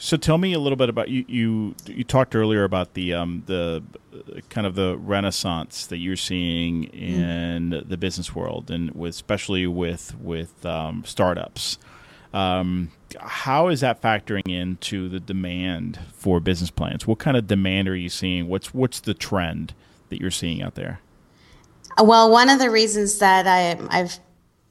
So 0.00 0.16
tell 0.16 0.38
me 0.38 0.52
a 0.52 0.60
little 0.60 0.76
bit 0.76 0.88
about 0.88 1.08
you. 1.08 1.24
You, 1.26 1.74
you 1.86 2.04
talked 2.04 2.36
earlier 2.36 2.62
about 2.62 2.94
the 2.94 3.14
um, 3.14 3.42
the 3.46 3.82
kind 4.48 4.66
of 4.66 4.76
the 4.76 4.96
renaissance 4.96 5.86
that 5.86 5.98
you're 5.98 6.16
seeing 6.16 6.84
in 6.84 7.70
mm. 7.70 7.88
the 7.88 7.96
business 7.96 8.34
world, 8.34 8.70
and 8.70 8.92
with, 8.92 9.10
especially 9.10 9.66
with 9.66 10.16
with 10.20 10.64
um, 10.64 11.02
startups. 11.04 11.78
Um, 12.32 12.92
how 13.18 13.68
is 13.68 13.80
that 13.80 14.00
factoring 14.00 14.48
into 14.48 15.08
the 15.08 15.18
demand 15.18 15.98
for 16.12 16.40
business 16.40 16.70
plans? 16.70 17.06
What 17.06 17.18
kind 17.18 17.36
of 17.36 17.46
demand 17.46 17.88
are 17.88 17.96
you 17.96 18.08
seeing? 18.08 18.48
What's 18.48 18.72
what's 18.72 19.00
the 19.00 19.14
trend 19.14 19.74
that 20.10 20.20
you're 20.20 20.30
seeing 20.30 20.62
out 20.62 20.76
there? 20.76 21.00
Well, 22.00 22.30
one 22.30 22.48
of 22.48 22.58
the 22.58 22.70
reasons 22.70 23.18
that 23.18 23.46
I, 23.46 23.76
I've 23.90 24.18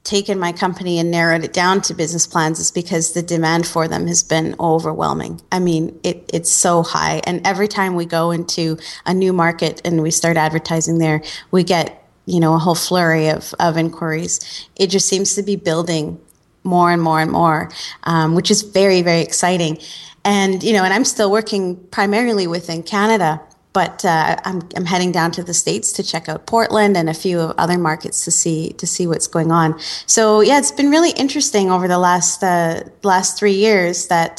taken 0.02 0.38
my 0.38 0.52
company 0.52 0.98
and 0.98 1.10
narrowed 1.10 1.44
it 1.44 1.52
down 1.52 1.82
to 1.82 1.92
business 1.92 2.26
plans 2.26 2.58
is 2.58 2.70
because 2.70 3.12
the 3.12 3.22
demand 3.22 3.66
for 3.66 3.86
them 3.86 4.06
has 4.06 4.22
been 4.22 4.54
overwhelming. 4.58 5.38
I 5.52 5.58
mean, 5.58 6.00
it, 6.02 6.30
it's 6.32 6.50
so 6.50 6.82
high. 6.82 7.20
And 7.24 7.46
every 7.46 7.68
time 7.68 7.94
we 7.94 8.06
go 8.06 8.30
into 8.30 8.78
a 9.04 9.12
new 9.12 9.34
market 9.34 9.82
and 9.84 10.02
we 10.02 10.10
start 10.10 10.38
advertising 10.38 10.98
there, 10.98 11.22
we 11.50 11.62
get, 11.62 12.02
you 12.24 12.40
know, 12.40 12.54
a 12.54 12.58
whole 12.58 12.74
flurry 12.74 13.28
of, 13.28 13.54
of 13.60 13.76
inquiries. 13.76 14.66
It 14.76 14.86
just 14.86 15.06
seems 15.06 15.34
to 15.34 15.42
be 15.42 15.56
building 15.56 16.18
more 16.64 16.90
and 16.90 17.02
more 17.02 17.20
and 17.20 17.30
more, 17.30 17.70
um, 18.04 18.34
which 18.34 18.50
is 18.50 18.62
very, 18.62 19.02
very 19.02 19.20
exciting. 19.20 19.78
And, 20.24 20.62
you 20.62 20.72
know, 20.72 20.84
and 20.84 20.94
I'm 20.94 21.04
still 21.04 21.30
working 21.30 21.76
primarily 21.88 22.46
within 22.46 22.82
Canada 22.82 23.42
but 23.78 24.04
uh, 24.04 24.34
I'm, 24.44 24.60
I'm 24.74 24.86
heading 24.86 25.12
down 25.12 25.30
to 25.30 25.44
the 25.44 25.54
states 25.54 25.92
to 25.92 26.02
check 26.02 26.28
out 26.28 26.48
Portland 26.48 26.96
and 26.96 27.08
a 27.08 27.14
few 27.14 27.38
other 27.38 27.78
markets 27.78 28.24
to 28.24 28.32
see 28.32 28.70
to 28.72 28.88
see 28.88 29.06
what's 29.06 29.28
going 29.28 29.52
on. 29.52 29.78
So 30.06 30.40
yeah, 30.40 30.58
it's 30.58 30.72
been 30.72 30.90
really 30.90 31.12
interesting 31.12 31.70
over 31.70 31.86
the 31.86 32.00
last 32.00 32.42
uh, 32.42 32.82
last 33.04 33.38
three 33.38 33.52
years 33.52 34.08
that 34.08 34.34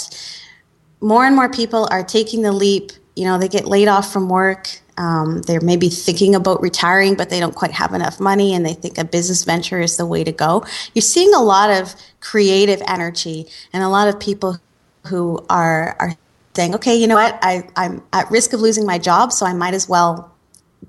more 0.99 1.25
and 1.25 1.37
more 1.37 1.49
people 1.49 1.87
are 1.89 2.03
taking 2.03 2.41
the 2.41 2.51
leap. 2.51 2.91
You 3.15 3.23
know, 3.27 3.37
they 3.37 3.47
get 3.47 3.63
laid 3.63 3.87
off 3.87 4.11
from 4.11 4.27
work. 4.27 4.67
Um, 4.97 5.41
they're 5.43 5.61
maybe 5.61 5.87
thinking 5.87 6.35
about 6.35 6.61
retiring, 6.61 7.15
but 7.15 7.29
they 7.29 7.39
don't 7.39 7.55
quite 7.55 7.71
have 7.71 7.93
enough 7.93 8.19
money, 8.19 8.53
and 8.53 8.65
they 8.65 8.73
think 8.73 8.97
a 8.97 9.05
business 9.05 9.45
venture 9.45 9.79
is 9.79 9.95
the 9.95 10.05
way 10.05 10.25
to 10.25 10.33
go. 10.33 10.65
You're 10.93 11.09
seeing 11.15 11.33
a 11.33 11.41
lot 11.41 11.69
of 11.69 11.95
creative 12.19 12.81
energy 12.87 13.47
and 13.71 13.83
a 13.83 13.87
lot 13.87 14.09
of 14.09 14.19
people 14.19 14.57
who 15.05 15.39
are 15.49 15.95
are 15.97 16.17
saying, 16.59 16.75
okay, 16.75 16.93
you 16.93 17.07
know 17.07 17.15
what, 17.15 17.39
I, 17.41 17.65
I'm 17.77 18.03
at 18.11 18.29
risk 18.29 18.51
of 18.51 18.59
losing 18.59 18.85
my 18.85 18.97
job, 18.97 19.31
so 19.31 19.45
I 19.45 19.53
might 19.53 19.73
as 19.73 19.87
well 19.87 20.35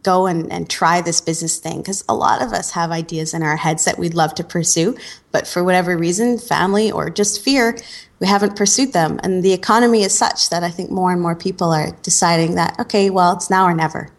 go 0.02 0.26
and, 0.26 0.50
and 0.50 0.68
try 0.68 1.00
this 1.00 1.20
business 1.20 1.59
thing. 1.59 1.78
Because 1.78 2.02
a 2.09 2.14
lot 2.14 2.42
of 2.42 2.52
us 2.52 2.72
have 2.72 2.90
ideas 2.90 3.35
in 3.35 3.44
our 3.44 3.56
heads 3.56 3.85
that 3.85 3.96
we'd 3.96 4.14
love 4.14 4.35
to 4.35 4.42
pursue, 4.42 4.96
but 5.30 5.46
for 5.46 5.62
whatever 5.62 5.96
reason, 5.96 6.38
family 6.38 6.90
or 6.90 7.09
just 7.09 7.40
fear, 7.40 7.78
we 8.18 8.26
haven't 8.26 8.56
pursued 8.56 8.92
them. 8.92 9.20
And 9.22 9.44
the 9.44 9.52
economy 9.52 10.02
is 10.02 10.12
such 10.12 10.50
that 10.50 10.64
I 10.64 10.70
think 10.70 10.90
more 10.90 11.12
and 11.12 11.22
more 11.22 11.37
people 11.37 11.70
are 11.70 11.92
deciding 12.02 12.56
that, 12.56 12.76
okay, 12.80 13.09
well, 13.09 13.35
it's 13.35 13.48
now 13.48 13.64
or 13.64 13.74
never. 13.74 14.11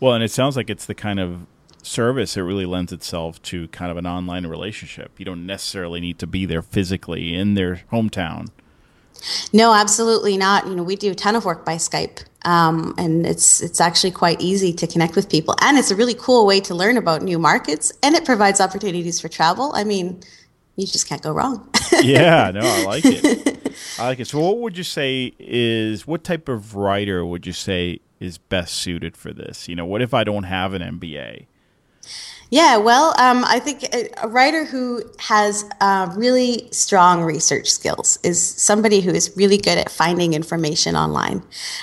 Well, 0.00 0.14
and 0.14 0.24
it 0.24 0.32
sounds 0.32 0.56
like 0.56 0.68
it's 0.68 0.86
the 0.86 0.96
kind 0.96 1.20
of 1.20 1.46
service 1.84 2.36
it 2.36 2.40
really 2.40 2.66
lends 2.66 2.92
itself 2.92 3.40
to 3.42 3.68
kind 3.68 3.92
of 3.92 3.96
an 3.98 4.06
online 4.08 4.48
relationship. 4.48 5.12
You 5.16 5.26
don't 5.26 5.46
necessarily 5.46 6.00
need 6.00 6.18
to 6.18 6.26
be 6.26 6.44
there 6.44 6.62
physically 6.62 7.34
in 7.34 7.54
their 7.54 7.82
hometown 7.92 8.48
no, 9.52 9.74
absolutely 9.74 10.36
not. 10.36 10.66
You 10.66 10.74
know, 10.74 10.82
we 10.82 10.96
do 10.96 11.12
a 11.12 11.14
ton 11.14 11.36
of 11.36 11.44
work 11.44 11.64
by 11.64 11.76
Skype, 11.76 12.24
um, 12.44 12.94
and 12.98 13.26
it's 13.26 13.60
it's 13.60 13.80
actually 13.80 14.10
quite 14.10 14.40
easy 14.40 14.72
to 14.72 14.86
connect 14.86 15.16
with 15.16 15.28
people, 15.28 15.54
and 15.60 15.78
it's 15.78 15.90
a 15.90 15.96
really 15.96 16.14
cool 16.14 16.46
way 16.46 16.60
to 16.60 16.74
learn 16.74 16.96
about 16.96 17.22
new 17.22 17.38
markets, 17.38 17.92
and 18.02 18.14
it 18.14 18.24
provides 18.24 18.60
opportunities 18.60 19.20
for 19.20 19.28
travel. 19.28 19.72
I 19.74 19.84
mean, 19.84 20.22
you 20.76 20.86
just 20.86 21.08
can't 21.08 21.22
go 21.22 21.32
wrong. 21.32 21.68
yeah, 22.02 22.50
no, 22.52 22.60
I 22.60 22.84
like 22.84 23.04
it. 23.04 23.76
I 23.98 24.06
like 24.06 24.20
it. 24.20 24.26
So, 24.26 24.40
what 24.40 24.58
would 24.58 24.76
you 24.76 24.84
say 24.84 25.34
is 25.38 26.06
what 26.06 26.24
type 26.24 26.48
of 26.48 26.74
writer 26.74 27.24
would 27.24 27.46
you 27.46 27.52
say 27.52 28.00
is 28.20 28.38
best 28.38 28.74
suited 28.74 29.16
for 29.16 29.32
this? 29.32 29.68
You 29.68 29.76
know, 29.76 29.86
what 29.86 30.02
if 30.02 30.14
I 30.14 30.24
don't 30.24 30.44
have 30.44 30.74
an 30.74 30.82
MBA? 30.82 31.46
Yeah, 32.52 32.76
well, 32.76 33.14
um, 33.18 33.46
I 33.46 33.60
think 33.60 33.82
a, 33.94 34.28
writer 34.28 34.66
who 34.66 35.02
has 35.18 35.64
uh, 35.80 36.12
really 36.14 36.68
strong 36.70 37.22
research 37.22 37.70
skills 37.70 38.18
is 38.22 38.42
somebody 38.42 39.00
who 39.00 39.10
is 39.10 39.34
really 39.38 39.56
good 39.56 39.78
at 39.78 39.90
finding 39.90 40.34
information 40.34 40.94
online 40.94 41.42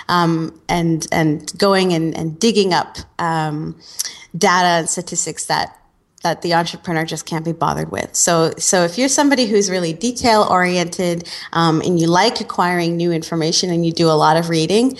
um, 0.09 0.61
and 0.69 1.07
and 1.11 1.51
going 1.57 1.91
and, 1.93 2.15
and 2.15 2.39
digging 2.39 2.71
up 2.71 2.97
um, 3.17 3.81
data 4.37 4.67
and 4.67 4.87
statistics 4.87 5.47
that 5.47 5.75
that 6.21 6.43
the 6.43 6.53
entrepreneur 6.53 7.03
just 7.03 7.25
can't 7.25 7.45
be 7.45 7.51
bothered 7.51 7.91
with. 7.91 8.13
So, 8.13 8.53
so 8.59 8.83
if 8.83 8.95
you're 8.95 9.09
somebody 9.09 9.47
who's 9.47 9.71
really 9.71 9.93
detail 9.93 10.45
oriented 10.51 11.27
um, 11.51 11.81
and 11.81 11.99
you 11.99 12.05
like 12.05 12.41
acquiring 12.41 12.95
new 12.95 13.11
information 13.11 13.71
and 13.71 13.83
you 13.83 13.91
do 13.91 14.07
a 14.07 14.13
lot 14.13 14.37
of 14.37 14.49
reading, 14.49 14.99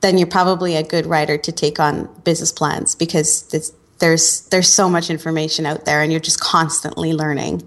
then 0.00 0.18
you're 0.18 0.26
probably 0.26 0.74
a 0.74 0.82
good 0.82 1.06
writer 1.06 1.38
to 1.38 1.52
take 1.52 1.78
on 1.78 2.08
business 2.24 2.50
plans 2.50 2.96
because 2.96 3.46
it's 3.54 3.70
there's 4.00 4.42
there's 4.48 4.68
so 4.68 4.88
much 4.88 5.10
information 5.10 5.66
out 5.66 5.84
there 5.84 6.02
and 6.02 6.10
you're 6.10 6.20
just 6.20 6.40
constantly 6.40 7.12
learning. 7.12 7.62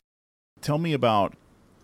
Tell 0.62 0.78
me 0.78 0.94
about 0.94 1.34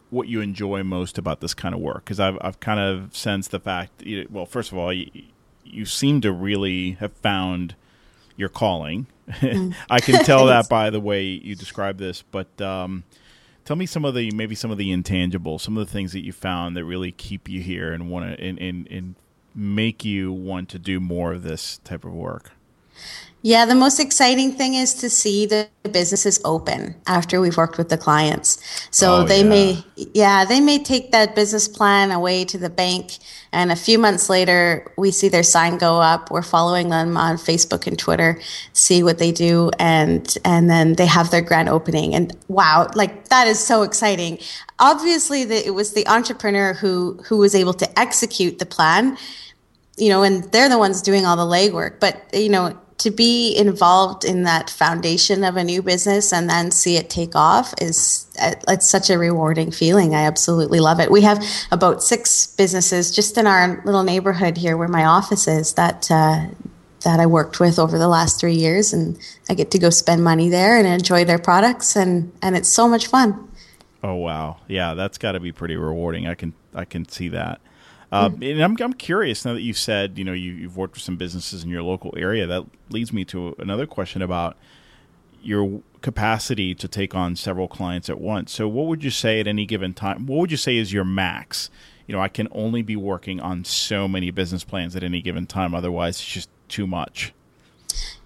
what 0.10 0.28
you 0.28 0.42
enjoy 0.42 0.84
most 0.84 1.18
about 1.18 1.40
this 1.40 1.54
kind 1.54 1.76
of 1.76 1.82
work 1.82 2.04
because 2.04 2.20
I've, 2.20 2.38
I've 2.42 2.60
kind 2.60 2.80
of 2.80 3.16
sensed 3.16 3.52
the 3.52 3.60
fact 3.60 4.04
well 4.30 4.46
first 4.46 4.72
of 4.72 4.78
all 4.78 4.92
you, 4.92 5.10
you 5.64 5.86
seem 5.86 6.22
to 6.22 6.32
really 6.32 6.92
have 6.94 7.14
found 7.14 7.76
your 8.36 8.50
calling. 8.50 9.08
Mm. 9.30 9.76
i 9.92 10.00
can 10.00 10.24
tell 10.26 10.48
that 10.48 10.68
by 10.70 10.90
the 10.90 11.00
way 11.00 11.24
you 11.24 11.54
describe 11.54 12.00
this 12.00 12.24
but 12.24 12.60
um, 12.60 13.04
tell 13.64 13.76
me 13.76 13.86
some 13.86 14.04
of 14.04 14.16
the 14.16 14.32
maybe 14.32 14.56
some 14.56 14.72
of 14.72 14.80
the 14.80 14.90
intangibles 14.90 15.62
some 15.62 15.78
of 15.78 15.86
the 15.86 15.94
things 15.94 16.14
that 16.14 16.26
you 16.26 16.34
found 16.34 16.76
that 16.76 16.84
really 16.84 17.12
keep 17.12 17.48
you 17.48 17.62
here 17.62 17.94
and 17.94 18.10
want 18.10 18.26
to 18.26 18.44
and, 18.44 18.58
and, 18.60 18.88
and 18.90 19.16
make 19.54 20.04
you 20.04 20.32
want 20.32 20.70
to 20.70 20.80
do 20.80 21.00
more 21.00 21.34
of 21.34 21.44
this 21.44 21.78
type 21.84 22.04
of 22.04 22.12
work 22.12 22.54
yeah, 23.42 23.66
the 23.66 23.76
most 23.76 24.02
exciting 24.02 24.52
thing 24.52 24.74
is 24.74 24.94
to 24.96 25.10
see 25.10 25.46
the 25.46 25.70
businesses 25.90 26.42
open 26.44 26.94
after 27.08 27.40
we've 27.40 27.56
worked 27.56 27.78
with 27.78 27.88
the 27.88 27.98
clients. 27.98 28.60
So 28.92 29.18
oh, 29.18 29.24
they 29.24 29.44
yeah. 29.44 29.50
may, 29.50 29.84
yeah, 30.14 30.46
they 30.46 30.60
may 30.60 30.84
take 30.84 31.12
that 31.14 31.36
business 31.36 31.66
plan 31.66 32.12
away 32.12 32.44
to 32.46 32.58
the 32.58 32.70
bank, 32.70 33.18
and 33.54 33.72
a 33.72 33.78
few 33.78 33.98
months 33.98 34.30
later, 34.30 34.92
we 34.98 35.12
see 35.12 35.30
their 35.30 35.44
sign 35.44 35.78
go 35.78 36.02
up. 36.02 36.30
We're 36.30 36.42
following 36.42 36.90
them 36.90 37.16
on 37.16 37.38
Facebook 37.38 37.88
and 37.88 37.98
Twitter, 37.98 38.42
see 38.74 39.04
what 39.04 39.20
they 39.20 39.32
do, 39.32 39.72
and 39.80 40.38
and 40.44 40.70
then 40.70 40.96
they 40.96 41.06
have 41.06 41.32
their 41.32 41.42
grand 41.42 41.70
opening. 41.70 42.14
And 42.14 42.36
wow, 42.50 42.90
like 42.94 43.30
that 43.30 43.48
is 43.48 43.60
so 43.60 43.84
exciting. 43.84 44.40
Obviously, 44.80 45.46
the, 45.46 45.66
it 45.66 45.74
was 45.74 45.94
the 45.94 46.06
entrepreneur 46.10 46.74
who 46.74 47.22
who 47.26 47.38
was 47.38 47.56
able 47.56 47.74
to 47.76 48.00
execute 48.00 48.60
the 48.60 48.66
plan, 48.66 49.18
you 49.98 50.10
know, 50.10 50.24
and 50.24 50.44
they're 50.52 50.68
the 50.68 50.78
ones 50.78 51.02
doing 51.02 51.26
all 51.26 51.38
the 51.38 51.44
legwork. 51.44 52.02
But 52.02 52.22
you 52.34 52.50
know 52.50 52.78
to 53.00 53.12
be 53.12 53.56
involved 53.56 54.26
in 54.26 54.44
that 54.44 54.70
foundation 54.70 55.44
of 55.44 55.56
a 55.56 55.64
new 55.64 55.82
business 55.82 56.32
and 56.34 56.50
then 56.50 56.70
see 56.70 56.98
it 56.98 57.10
take 57.10 57.36
off 57.36 57.74
is 57.82 58.28
it's 58.68 58.90
such 58.90 59.10
a 59.10 59.18
rewarding 59.18 59.72
feeling. 59.72 60.14
I 60.14 60.24
absolutely 60.24 60.80
love 60.80 61.00
it. 61.00 61.10
We 61.10 61.22
have 61.22 61.44
about 61.72 62.04
six 62.04 62.48
businesses 62.48 63.12
just 63.12 63.38
in 63.38 63.48
our 63.48 63.82
little 63.86 64.04
neighborhood 64.04 64.58
here 64.58 64.78
where 64.78 64.88
my 64.88 65.06
office 65.06 65.48
is 65.48 65.74
that 65.74 66.12
uh, 66.12 66.48
that 67.04 67.20
I 67.22 67.26
worked 67.26 67.62
with 67.62 67.80
over 67.80 67.98
the 67.98 68.10
last 68.10 68.40
three 68.40 68.56
years, 68.56 68.92
and 68.92 69.18
I 69.50 69.54
get 69.54 69.72
to 69.72 69.80
go 69.80 69.90
spend 69.90 70.22
money 70.22 70.50
there 70.50 70.78
and 70.78 70.86
enjoy 70.86 71.24
their 71.24 71.40
products, 71.40 71.96
and 71.96 72.32
and 72.42 72.56
it's 72.58 72.70
so 72.70 72.88
much 72.88 73.08
fun. 73.08 73.50
Oh 74.04 74.16
wow, 74.16 74.58
yeah, 74.68 74.94
that's 74.94 75.18
got 75.18 75.34
to 75.34 75.40
be 75.40 75.52
pretty 75.52 75.78
rewarding. 75.78 76.28
I 76.28 76.36
can 76.36 76.54
I 76.74 76.86
can 76.86 77.08
see 77.08 77.30
that. 77.30 77.62
Uh. 78.12 78.30
And 78.42 78.62
I'm, 78.62 78.76
I'm 78.80 78.94
curious 78.94 79.46
now 79.46 79.54
that 79.54 79.62
you've 79.62 79.78
said, 79.78 80.18
you 80.18 80.24
know, 80.24 80.34
you, 80.34 80.64
have 80.64 80.76
worked 80.76 80.96
with 80.96 81.04
some 81.04 81.18
businesses 81.18 81.64
in 81.64 81.70
your 81.70 81.84
local 81.84 82.14
area. 82.18 82.48
That 82.48 82.66
leads 82.90 83.14
me 83.14 83.24
to 83.26 83.56
another 83.60 83.86
question 83.86 84.22
about 84.22 84.58
your 85.42 85.82
capacity 86.02 86.74
to 86.76 86.88
take 86.88 87.14
on 87.14 87.36
several 87.36 87.68
clients 87.68 88.10
at 88.10 88.20
once. 88.20 88.52
So, 88.52 88.68
what 88.68 88.88
would 88.88 89.04
you 89.04 89.12
say 89.12 89.40
at 89.40 89.48
any 89.48 89.66
given 89.66 89.94
time? 89.94 90.26
What 90.26 90.40
would 90.40 90.52
you 90.52 90.58
say 90.58 90.78
is 90.78 90.92
your 90.92 91.06
max? 91.06 91.70
You 92.08 92.16
know, 92.16 92.22
I 92.22 92.28
can 92.28 92.48
only 92.52 92.82
be 92.82 92.96
working 92.96 93.40
on 93.40 93.64
so 93.64 94.08
many 94.08 94.32
business 94.32 94.64
plans 94.64 94.96
at 94.96 95.04
any 95.04 95.22
given 95.22 95.46
time. 95.46 95.76
Otherwise, 95.76 96.16
it's 96.16 96.26
just 96.26 96.50
too 96.68 96.88
much. 96.88 97.34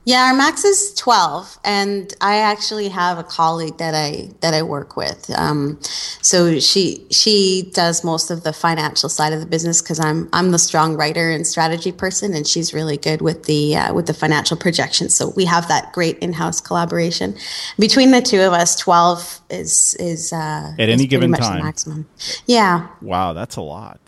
Yeah, 0.05 0.25
our 0.25 0.33
max 0.33 0.65
is 0.65 0.93
twelve, 0.95 1.57
and 1.63 2.13
I 2.19 2.37
actually 2.37 2.89
have 2.89 3.17
a 3.17 3.23
colleague 3.23 3.77
that 3.77 3.95
I 3.95 4.31
that 4.41 4.53
I 4.53 4.61
work 4.61 4.97
with. 4.97 5.29
Um, 5.37 5.79
so 6.21 6.59
she 6.59 7.05
she 7.09 7.71
does 7.73 8.03
most 8.03 8.29
of 8.29 8.43
the 8.43 8.51
financial 8.51 9.07
side 9.07 9.31
of 9.31 9.39
the 9.39 9.45
business 9.45 9.81
because 9.81 10.01
I'm 10.01 10.27
I'm 10.33 10.51
the 10.51 10.59
strong 10.59 10.97
writer 10.97 11.31
and 11.31 11.47
strategy 11.47 11.93
person, 11.93 12.33
and 12.33 12.45
she's 12.45 12.73
really 12.73 12.97
good 12.97 13.21
with 13.21 13.45
the 13.45 13.77
uh, 13.77 13.93
with 13.93 14.07
the 14.07 14.13
financial 14.13 14.57
projections. 14.57 15.15
So 15.15 15.29
we 15.37 15.45
have 15.45 15.69
that 15.69 15.93
great 15.93 16.17
in 16.19 16.33
house 16.33 16.59
collaboration 16.59 17.35
between 17.79 18.11
the 18.11 18.21
two 18.21 18.41
of 18.41 18.51
us. 18.51 18.75
Twelve 18.75 19.39
is 19.49 19.95
is 20.01 20.33
uh, 20.33 20.73
at 20.77 20.89
any 20.89 21.07
given 21.07 21.31
time 21.31 21.63
maximum. 21.63 22.09
Yeah. 22.45 22.89
Wow, 23.01 23.31
that's 23.31 23.55
a 23.55 23.61
lot. 23.61 24.01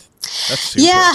Yeah, 0.76 1.14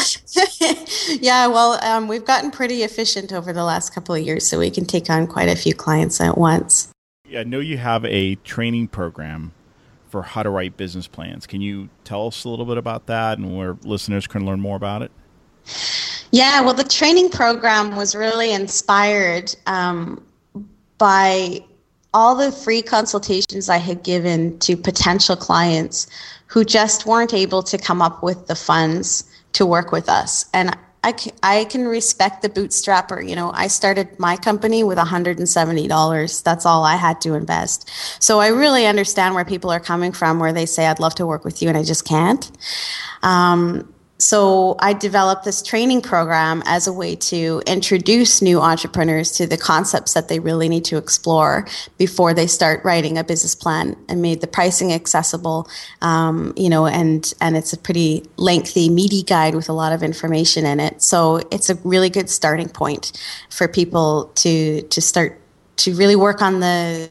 yeah. 1.19 1.47
Well, 1.47 1.83
um, 1.83 2.07
we've 2.07 2.25
gotten 2.25 2.51
pretty 2.51 2.83
efficient 2.83 3.33
over 3.33 3.53
the 3.53 3.63
last 3.63 3.93
couple 3.93 4.15
of 4.15 4.21
years, 4.21 4.45
so 4.45 4.59
we 4.59 4.69
can 4.69 4.85
take 4.85 5.09
on 5.09 5.27
quite 5.27 5.49
a 5.49 5.55
few 5.55 5.73
clients 5.73 6.19
at 6.21 6.37
once. 6.37 6.89
Yeah, 7.27 7.41
I 7.41 7.43
know 7.43 7.59
you 7.59 7.77
have 7.77 8.05
a 8.05 8.35
training 8.35 8.89
program 8.89 9.53
for 10.09 10.21
how 10.21 10.43
to 10.43 10.49
write 10.49 10.75
business 10.75 11.07
plans. 11.07 11.47
Can 11.47 11.61
you 11.61 11.89
tell 12.03 12.27
us 12.27 12.43
a 12.43 12.49
little 12.49 12.65
bit 12.65 12.77
about 12.77 13.05
that 13.05 13.37
and 13.37 13.57
where 13.57 13.77
listeners 13.83 14.27
can 14.27 14.45
learn 14.45 14.59
more 14.59 14.75
about 14.75 15.01
it? 15.01 15.11
Yeah, 16.31 16.61
well, 16.61 16.73
the 16.73 16.83
training 16.83 17.29
program 17.29 17.95
was 17.95 18.15
really 18.15 18.51
inspired 18.51 19.55
um, 19.67 20.23
by 20.97 21.63
all 22.13 22.35
the 22.35 22.51
free 22.51 22.81
consultations 22.81 23.69
I 23.69 23.77
had 23.77 24.03
given 24.03 24.59
to 24.59 24.75
potential 24.75 25.35
clients 25.35 26.07
who 26.47 26.65
just 26.65 27.05
weren't 27.05 27.33
able 27.33 27.63
to 27.63 27.77
come 27.77 28.01
up 28.01 28.21
with 28.21 28.47
the 28.47 28.55
funds 28.55 29.23
to 29.53 29.65
work 29.65 29.91
with 29.91 30.09
us. 30.09 30.45
And 30.53 30.75
I 31.03 31.13
can, 31.13 31.31
I 31.41 31.65
can 31.65 31.87
respect 31.87 32.41
the 32.43 32.49
bootstrapper. 32.49 33.27
You 33.27 33.35
know, 33.35 33.51
I 33.53 33.67
started 33.67 34.19
my 34.19 34.37
company 34.37 34.83
with 34.83 34.99
$170. 34.99 36.43
That's 36.43 36.65
all 36.65 36.83
I 36.83 36.95
had 36.95 37.19
to 37.21 37.33
invest. 37.33 37.89
So 38.21 38.39
I 38.39 38.49
really 38.49 38.85
understand 38.85 39.33
where 39.33 39.45
people 39.45 39.71
are 39.71 39.79
coming 39.79 40.11
from, 40.11 40.39
where 40.39 40.53
they 40.53 40.67
say, 40.67 40.85
I'd 40.85 40.99
love 40.99 41.15
to 41.15 41.25
work 41.25 41.43
with 41.43 41.61
you 41.61 41.69
and 41.69 41.77
I 41.77 41.83
just 41.83 42.05
can't. 42.05 42.51
Um, 43.23 43.90
so 44.21 44.75
I 44.79 44.93
developed 44.93 45.45
this 45.45 45.61
training 45.61 46.01
program 46.01 46.61
as 46.65 46.87
a 46.87 46.93
way 46.93 47.15
to 47.15 47.61
introduce 47.65 48.41
new 48.41 48.61
entrepreneurs 48.61 49.31
to 49.33 49.47
the 49.47 49.57
concepts 49.57 50.13
that 50.13 50.27
they 50.27 50.39
really 50.39 50.69
need 50.69 50.85
to 50.85 50.97
explore 50.97 51.67
before 51.97 52.33
they 52.33 52.47
start 52.47 52.85
writing 52.85 53.17
a 53.17 53.23
business 53.23 53.55
plan 53.55 53.95
and 54.07 54.21
made 54.21 54.41
the 54.41 54.47
pricing 54.47 54.93
accessible 54.93 55.67
um, 56.01 56.53
you 56.55 56.69
know 56.69 56.85
and 56.85 57.33
and 57.41 57.57
it's 57.57 57.73
a 57.73 57.77
pretty 57.77 58.23
lengthy 58.37 58.89
meaty 58.89 59.23
guide 59.23 59.55
with 59.55 59.69
a 59.69 59.73
lot 59.73 59.93
of 59.93 60.03
information 60.03 60.65
in 60.65 60.79
it. 60.79 61.01
So 61.01 61.37
it's 61.51 61.69
a 61.69 61.75
really 61.83 62.09
good 62.09 62.29
starting 62.29 62.69
point 62.69 63.11
for 63.49 63.67
people 63.67 64.31
to 64.35 64.81
to 64.83 65.01
start 65.01 65.39
to 65.77 65.95
really 65.95 66.15
work 66.15 66.41
on 66.41 66.59
the 66.59 67.09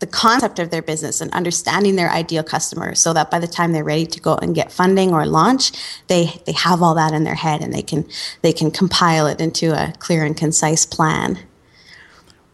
the 0.00 0.06
concept 0.06 0.58
of 0.58 0.70
their 0.70 0.82
business 0.82 1.20
and 1.20 1.32
understanding 1.32 1.96
their 1.96 2.10
ideal 2.10 2.44
customer 2.44 2.94
so 2.94 3.12
that 3.12 3.30
by 3.30 3.38
the 3.38 3.48
time 3.48 3.72
they're 3.72 3.84
ready 3.84 4.06
to 4.06 4.20
go 4.20 4.36
and 4.36 4.54
get 4.54 4.70
funding 4.70 5.12
or 5.12 5.26
launch 5.26 5.72
they 6.06 6.40
they 6.46 6.52
have 6.52 6.82
all 6.82 6.94
that 6.94 7.12
in 7.12 7.24
their 7.24 7.34
head 7.34 7.60
and 7.60 7.74
they 7.74 7.82
can 7.82 8.06
they 8.42 8.52
can 8.52 8.70
compile 8.70 9.26
it 9.26 9.40
into 9.40 9.72
a 9.72 9.92
clear 9.98 10.24
and 10.24 10.36
concise 10.36 10.86
plan. 10.86 11.38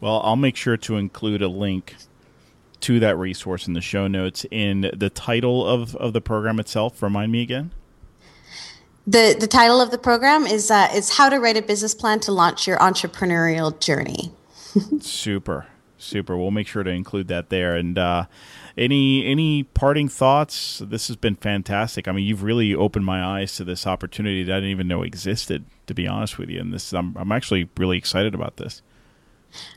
Well 0.01 0.21
i'll 0.25 0.37
make 0.37 0.57
sure 0.57 0.77
to 0.79 0.97
include 0.97 1.43
a 1.43 1.49
link 1.49 1.95
to 2.81 3.01
that 3.01 3.17
resource 3.17 3.67
in 3.67 3.73
the 3.73 3.81
show 3.81 4.07
notes. 4.07 4.45
In 4.51 4.91
the 4.95 5.09
title 5.09 5.67
of, 5.67 5.97
of 5.97 6.13
the 6.13 6.21
program 6.21 6.61
itself 6.61 7.03
remind 7.03 7.33
me 7.33 7.41
again? 7.41 7.71
The 9.07 9.35
the 9.39 9.47
title 9.47 9.81
of 9.81 9.91
the 9.91 9.99
program 9.99 10.47
is 10.47 10.71
uh, 10.71 10.89
is 10.95 11.17
how 11.17 11.29
to 11.29 11.39
write 11.39 11.59
a 11.59 11.63
business 11.63 11.95
plan 11.95 12.21
to 12.21 12.33
launch 12.33 12.67
your 12.67 12.79
entrepreneurial 12.79 13.79
journey. 13.79 14.33
Super 15.01 15.67
Super. 16.05 16.37
We'll 16.37 16.51
make 16.51 16.67
sure 16.67 16.83
to 16.83 16.91
include 16.91 17.29
that 17.29 17.49
there. 17.49 17.77
And 17.77 17.99
uh, 17.99 18.27
any 18.77 19.25
any 19.27 19.63
parting 19.63 20.09
thoughts? 20.09 20.83
This 20.85 21.09
has 21.09 21.17
been 21.17 21.37
fantastic. 21.37 22.07
I 22.07 22.13
mean, 22.13 22.27
you've 22.27 22.43
really 22.43 22.75
opened 22.75 23.05
my 23.05 23.25
eyes 23.25 23.57
to 23.57 23.65
this 23.65 23.87
opportunity 23.87 24.45
that 24.45 24.53
I 24.53 24.57
didn't 24.57 24.71
even 24.71 24.89
know 24.89 25.03
existed. 25.03 25.65
To 25.87 25.95
be 25.95 26.09
honest 26.09 26.39
with 26.39 26.49
you, 26.49 26.61
and 26.61 26.73
this 26.73 26.93
I'm 26.93 27.17
I'm 27.17 27.33
actually 27.33 27.69
really 27.77 27.99
excited 27.99 28.35
about 28.35 28.57
this. 28.57 28.83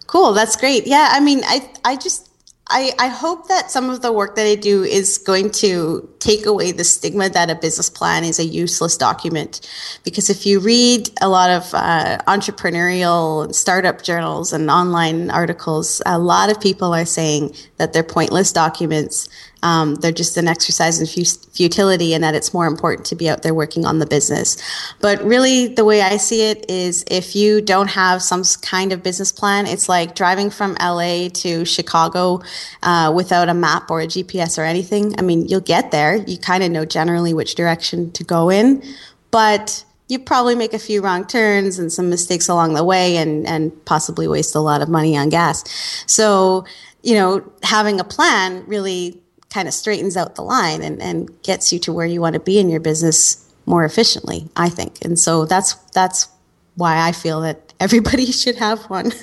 Cool. 0.08 0.34
That's 0.34 0.56
great. 0.56 0.88
Yeah. 0.88 1.10
I 1.12 1.20
mean, 1.20 1.42
I 1.46 1.70
I 1.84 1.96
just 1.96 2.27
I, 2.69 2.93
I 2.99 3.08
hope 3.08 3.47
that 3.47 3.71
some 3.71 3.89
of 3.89 4.01
the 4.01 4.12
work 4.12 4.36
that 4.36 4.45
I 4.45 4.56
do 4.56 4.84
is 4.84 5.17
going 5.17 5.51
to 5.51 6.08
take 6.19 6.45
away 6.45 6.71
the 6.71 6.84
stigma 6.84 7.30
that 7.30 7.49
a 7.49 7.56
business 7.56 7.89
plan 7.89 8.23
is 8.23 8.39
a 8.39 8.45
useless 8.45 8.97
document. 8.97 9.62
Because 10.03 10.30
if 10.30 10.45
you 10.45 10.60
read 10.60 11.10
a 11.21 11.30
lot 11.30 11.49
of 11.49 11.73
uh, 11.73 12.17
entrepreneurial 12.27 13.45
and 13.45 13.56
startup 13.56 14.01
journals 14.01 14.51
and 14.51 14.69
online 14.69 15.30
articles, 15.30 16.01
a 16.06 16.19
lot 16.19 16.51
of 16.51 16.60
people 16.60 16.93
are 16.93 17.06
saying 17.06 17.56
that 17.78 17.94
they're 17.94 18.04
pointless 18.04 18.52
documents 18.52 19.30
um, 19.63 19.96
they're 19.96 20.12
just 20.12 20.38
an 20.38 20.48
exercise 20.48 21.00
in 21.00 21.26
futility 21.52 22.13
and 22.13 22.24
that 22.24 22.36
it's 22.36 22.54
more 22.54 22.68
important 22.68 23.06
to 23.08 23.16
be 23.16 23.30
out 23.30 23.42
there 23.42 23.54
working 23.54 23.86
on 23.86 24.00
the 24.00 24.06
business. 24.06 24.58
But 25.02 25.24
really, 25.24 25.68
the 25.68 25.84
way 25.84 26.02
I 26.02 26.18
see 26.18 26.44
it 26.44 26.70
is 26.70 27.04
if 27.10 27.36
you 27.36 27.62
don't 27.62 27.90
have 27.90 28.22
some 28.22 28.44
kind 28.62 28.92
of 28.92 29.02
business 29.02 29.32
plan, 29.32 29.66
it's 29.66 29.90
like 29.90 30.16
driving 30.16 30.50
from 30.50 30.76
LA 30.80 31.30
to 31.30 31.66
Chicago 31.66 32.42
uh, 32.84 33.12
without 33.16 33.50
a 33.50 33.54
map 33.54 33.90
or 33.90 34.02
a 34.02 34.08
GPS 34.08 34.58
or 34.58 34.63
anything. 34.63 35.18
I 35.18 35.24
mean, 35.24 35.48
you'll 35.48 35.60
get 35.62 35.92
there. 35.92 36.16
You 36.16 36.38
kind 36.38 36.63
of 36.63 36.72
know 36.72 36.86
generally 36.86 37.34
which 37.34 37.56
direction 37.56 38.12
to 38.12 38.24
go 38.24 38.50
in, 38.50 38.84
but 39.32 39.84
you 40.10 40.20
probably 40.20 40.56
make 40.56 40.74
a 40.74 40.80
few 40.80 41.02
wrong 41.02 41.26
turns 41.28 41.80
and 41.80 41.92
some 41.92 42.10
mistakes 42.10 42.48
along 42.48 42.74
the 42.74 42.84
way 42.84 43.18
and, 43.18 43.46
and 43.46 43.74
possibly 43.86 44.28
waste 44.28 44.56
a 44.56 44.60
lot 44.60 44.82
of 44.82 44.88
money 44.88 45.18
on 45.18 45.28
gas. 45.28 45.66
So, 46.08 46.66
you 47.08 47.13
know, 47.13 47.41
having 47.63 48.02
a 48.02 48.04
plan 48.04 48.65
really 48.67 49.17
kind 49.50 49.70
of 49.70 49.74
straightens 49.74 50.17
out 50.17 50.36
the 50.36 50.41
line 50.41 50.84
and, 50.84 51.02
and 51.02 51.41
gets 51.41 51.72
you 51.72 51.80
to 51.80 51.93
where 51.93 52.06
you 52.06 52.20
want 52.20 52.34
to 52.34 52.39
be 52.41 52.60
in 52.60 52.70
your 52.70 52.82
business 52.82 53.50
more 53.65 53.86
efficiently, 53.86 54.50
I 54.58 54.67
think. 54.67 54.98
And 55.06 55.17
so 55.17 55.46
that's 55.46 55.76
that's 55.93 56.28
why 56.76 57.08
I 57.08 57.13
feel 57.13 57.39
that 57.41 57.74
everybody 57.80 58.26
should 58.26 58.58
have 58.58 58.82
one. 58.89 59.13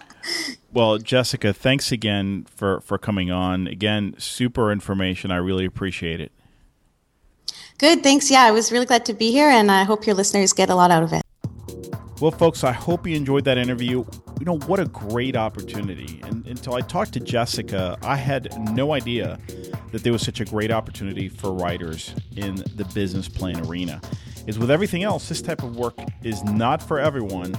well, 0.74 0.98
Jessica, 0.98 1.54
thanks 1.54 1.90
again 1.90 2.44
for, 2.54 2.82
for 2.82 2.98
coming 2.98 3.30
on. 3.30 3.68
Again, 3.68 4.14
super 4.18 4.70
information. 4.70 5.30
I 5.30 5.36
really 5.36 5.64
appreciate 5.64 6.20
it. 6.20 6.30
Good, 7.78 8.02
thanks. 8.02 8.30
Yeah, 8.30 8.42
I 8.42 8.50
was 8.50 8.70
really 8.70 8.86
glad 8.86 9.06
to 9.06 9.14
be 9.14 9.32
here, 9.32 9.48
and 9.48 9.70
I 9.70 9.84
hope 9.84 10.06
your 10.06 10.14
listeners 10.14 10.52
get 10.52 10.68
a 10.68 10.74
lot 10.74 10.90
out 10.90 11.02
of 11.02 11.14
it. 11.14 11.22
Well, 12.20 12.32
folks, 12.32 12.64
I 12.64 12.72
hope 12.72 13.06
you 13.06 13.16
enjoyed 13.16 13.44
that 13.46 13.56
interview. 13.56 14.04
You 14.40 14.46
know, 14.46 14.58
what 14.66 14.80
a 14.80 14.86
great 14.86 15.36
opportunity. 15.36 16.20
And 16.24 16.46
until 16.46 16.74
I 16.74 16.80
talked 16.80 17.12
to 17.12 17.20
Jessica, 17.20 17.96
I 18.02 18.16
had 18.16 18.52
no 18.74 18.92
idea 18.92 19.38
that 19.92 20.02
there 20.02 20.12
was 20.12 20.22
such 20.22 20.40
a 20.40 20.44
great 20.44 20.72
opportunity 20.72 21.28
for 21.28 21.52
writers 21.52 22.14
in 22.36 22.56
the 22.74 22.84
business 22.94 23.28
plan 23.28 23.64
arena. 23.66 24.00
Is 24.46 24.58
with 24.58 24.70
everything 24.70 25.04
else, 25.04 25.28
this 25.28 25.40
type 25.40 25.62
of 25.62 25.76
work 25.76 25.94
is 26.22 26.42
not 26.44 26.82
for 26.82 26.98
everyone. 26.98 27.56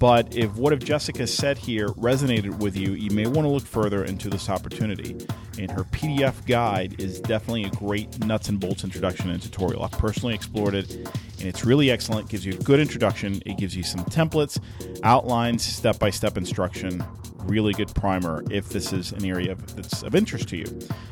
But 0.00 0.34
if 0.34 0.54
what 0.56 0.72
if 0.72 0.80
Jessica 0.80 1.26
said 1.26 1.56
here 1.56 1.88
resonated 1.88 2.58
with 2.58 2.76
you, 2.76 2.92
you 2.92 3.10
may 3.10 3.26
want 3.26 3.46
to 3.46 3.48
look 3.48 3.64
further 3.64 4.04
into 4.04 4.28
this 4.28 4.48
opportunity. 4.48 5.16
And 5.58 5.70
her 5.70 5.84
PDF 5.84 6.44
guide 6.46 7.00
is 7.00 7.20
definitely 7.20 7.64
a 7.64 7.70
great 7.70 8.18
nuts 8.24 8.48
and 8.48 8.58
bolts 8.58 8.82
introduction 8.82 9.30
and 9.30 9.40
tutorial. 9.40 9.84
I've 9.84 9.92
personally 9.92 10.34
explored 10.34 10.74
it, 10.74 11.08
and 11.44 11.50
it's 11.54 11.66
really 11.66 11.90
excellent. 11.90 12.26
It 12.26 12.30
gives 12.30 12.46
you 12.46 12.54
a 12.54 12.56
good 12.56 12.80
introduction. 12.80 13.42
It 13.44 13.58
gives 13.58 13.76
you 13.76 13.82
some 13.82 14.00
templates, 14.06 14.58
outlines, 15.02 15.62
step 15.62 15.98
by 15.98 16.08
step 16.08 16.38
instruction. 16.38 17.04
Really 17.40 17.74
good 17.74 17.94
primer 17.94 18.42
if 18.50 18.70
this 18.70 18.94
is 18.94 19.12
an 19.12 19.26
area 19.26 19.54
that's 19.54 20.02
of 20.02 20.14
interest 20.14 20.48
to 20.48 20.56
you. 20.56 20.64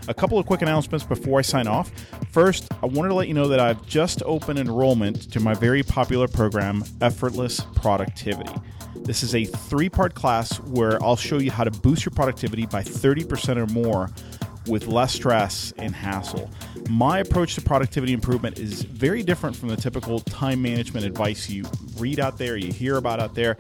A 0.09 0.15
couple 0.15 0.39
of 0.39 0.47
quick 0.47 0.63
announcements 0.63 1.05
before 1.05 1.39
I 1.39 1.43
sign 1.43 1.67
off. 1.67 1.93
First, 2.31 2.67
I 2.83 2.87
wanted 2.87 3.11
to 3.11 3.15
let 3.15 3.29
you 3.29 3.35
know 3.35 3.47
that 3.49 3.61
I've 3.61 3.87
just 3.87 4.23
opened 4.25 4.59
enrollment 4.59 5.31
to 5.33 5.41
my 5.41 5.53
very 5.53 5.83
popular 5.83 6.29
program, 6.29 6.83
Effortless 7.03 7.61
Productivity. 7.75 8.55
This 8.97 9.23
is 9.23 9.35
a 9.35 9.45
three 9.45 9.91
part 9.91 10.15
class 10.15 10.59
where 10.61 11.03
I'll 11.03 11.17
show 11.17 11.37
you 11.37 11.51
how 11.51 11.65
to 11.65 11.71
boost 11.71 12.07
your 12.07 12.13
productivity 12.13 12.65
by 12.65 12.83
30% 12.83 13.59
or 13.59 13.67
more 13.67 14.09
with 14.67 14.87
less 14.87 15.15
stress 15.15 15.73
and 15.79 15.95
hassle. 15.95 16.51
My 16.89 17.21
approach 17.21 17.55
to 17.57 17.61
productivity 17.61 18.13
improvement 18.13 18.59
is 18.59 18.83
very 18.83 19.23
different 19.23 19.57
from 19.57 19.69
the 19.69 19.77
typical 19.77 20.21
time 20.21 20.63
management 20.63 21.07
advice 21.07 21.49
you 21.49 21.65
read 21.99 22.21
out 22.21 22.39
there, 22.39 22.57
you 22.57 22.73
hear 22.73 22.97
about 22.97 23.21
out 23.21 23.35
there, 23.35 23.57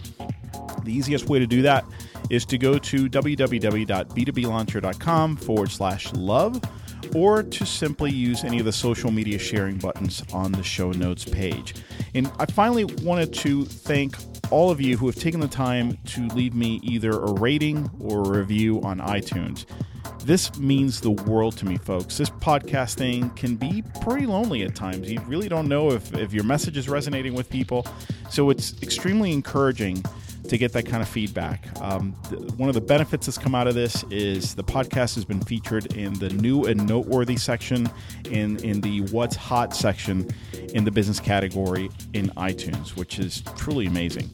The 0.83 0.91
easiest 0.93 1.29
way 1.29 1.39
to 1.39 1.47
do 1.47 1.61
that 1.63 1.83
is 2.29 2.45
to 2.45 2.57
go 2.57 2.77
to 2.77 3.09
www.b2blauncher.com 3.09 5.37
forward 5.37 5.71
slash 5.71 6.11
love 6.13 6.61
or 7.15 7.43
to 7.43 7.65
simply 7.65 8.11
use 8.11 8.43
any 8.43 8.59
of 8.59 8.65
the 8.65 8.71
social 8.71 9.11
media 9.11 9.37
sharing 9.39 9.77
buttons 9.77 10.23
on 10.33 10.51
the 10.51 10.63
show 10.63 10.91
notes 10.91 11.25
page. 11.25 11.75
And 12.13 12.31
I 12.39 12.45
finally 12.45 12.85
wanted 12.85 13.33
to 13.35 13.65
thank 13.65 14.15
all 14.51 14.69
of 14.69 14.79
you 14.81 14.97
who 14.97 15.05
have 15.07 15.15
taken 15.15 15.39
the 15.39 15.47
time 15.47 15.97
to 16.05 16.27
leave 16.29 16.53
me 16.53 16.79
either 16.83 17.11
a 17.11 17.33
rating 17.33 17.89
or 17.99 18.21
a 18.21 18.37
review 18.39 18.81
on 18.81 18.99
iTunes. 18.99 19.65
This 20.23 20.57
means 20.57 21.01
the 21.01 21.11
world 21.11 21.55
to 21.57 21.65
me, 21.65 21.77
folks. 21.77 22.17
This 22.17 22.29
podcast 22.31 22.95
thing 22.95 23.29
can 23.31 23.55
be 23.55 23.83
pretty 24.01 24.25
lonely 24.25 24.63
at 24.63 24.75
times. 24.75 25.11
You 25.11 25.19
really 25.21 25.47
don't 25.47 25.67
know 25.67 25.91
if, 25.91 26.15
if 26.15 26.33
your 26.33 26.43
message 26.43 26.77
is 26.77 26.89
resonating 26.89 27.35
with 27.35 27.49
people. 27.49 27.85
So 28.31 28.49
it's 28.49 28.81
extremely 28.81 29.33
encouraging 29.33 30.03
to 30.49 30.57
get 30.57 30.73
that 30.73 30.85
kind 30.85 31.01
of 31.01 31.09
feedback. 31.09 31.67
Um, 31.81 32.11
one 32.57 32.69
of 32.69 32.75
the 32.75 32.81
benefits 32.81 33.25
that's 33.25 33.37
come 33.37 33.55
out 33.55 33.67
of 33.67 33.75
this 33.75 34.03
is 34.11 34.55
the 34.55 34.63
podcast 34.63 35.15
has 35.15 35.25
been 35.25 35.41
featured 35.41 35.95
in 35.95 36.13
the 36.13 36.29
new 36.29 36.65
and 36.65 36.87
noteworthy 36.87 37.37
section, 37.37 37.89
in 38.29 38.57
in 38.63 38.81
the 38.81 39.01
what's 39.11 39.35
hot 39.35 39.75
section, 39.75 40.29
in 40.73 40.83
the 40.83 40.91
business 40.91 41.19
category 41.19 41.89
in 42.13 42.29
iTunes, 42.31 42.95
which 42.95 43.19
is 43.19 43.41
truly 43.55 43.87
amazing. 43.87 44.29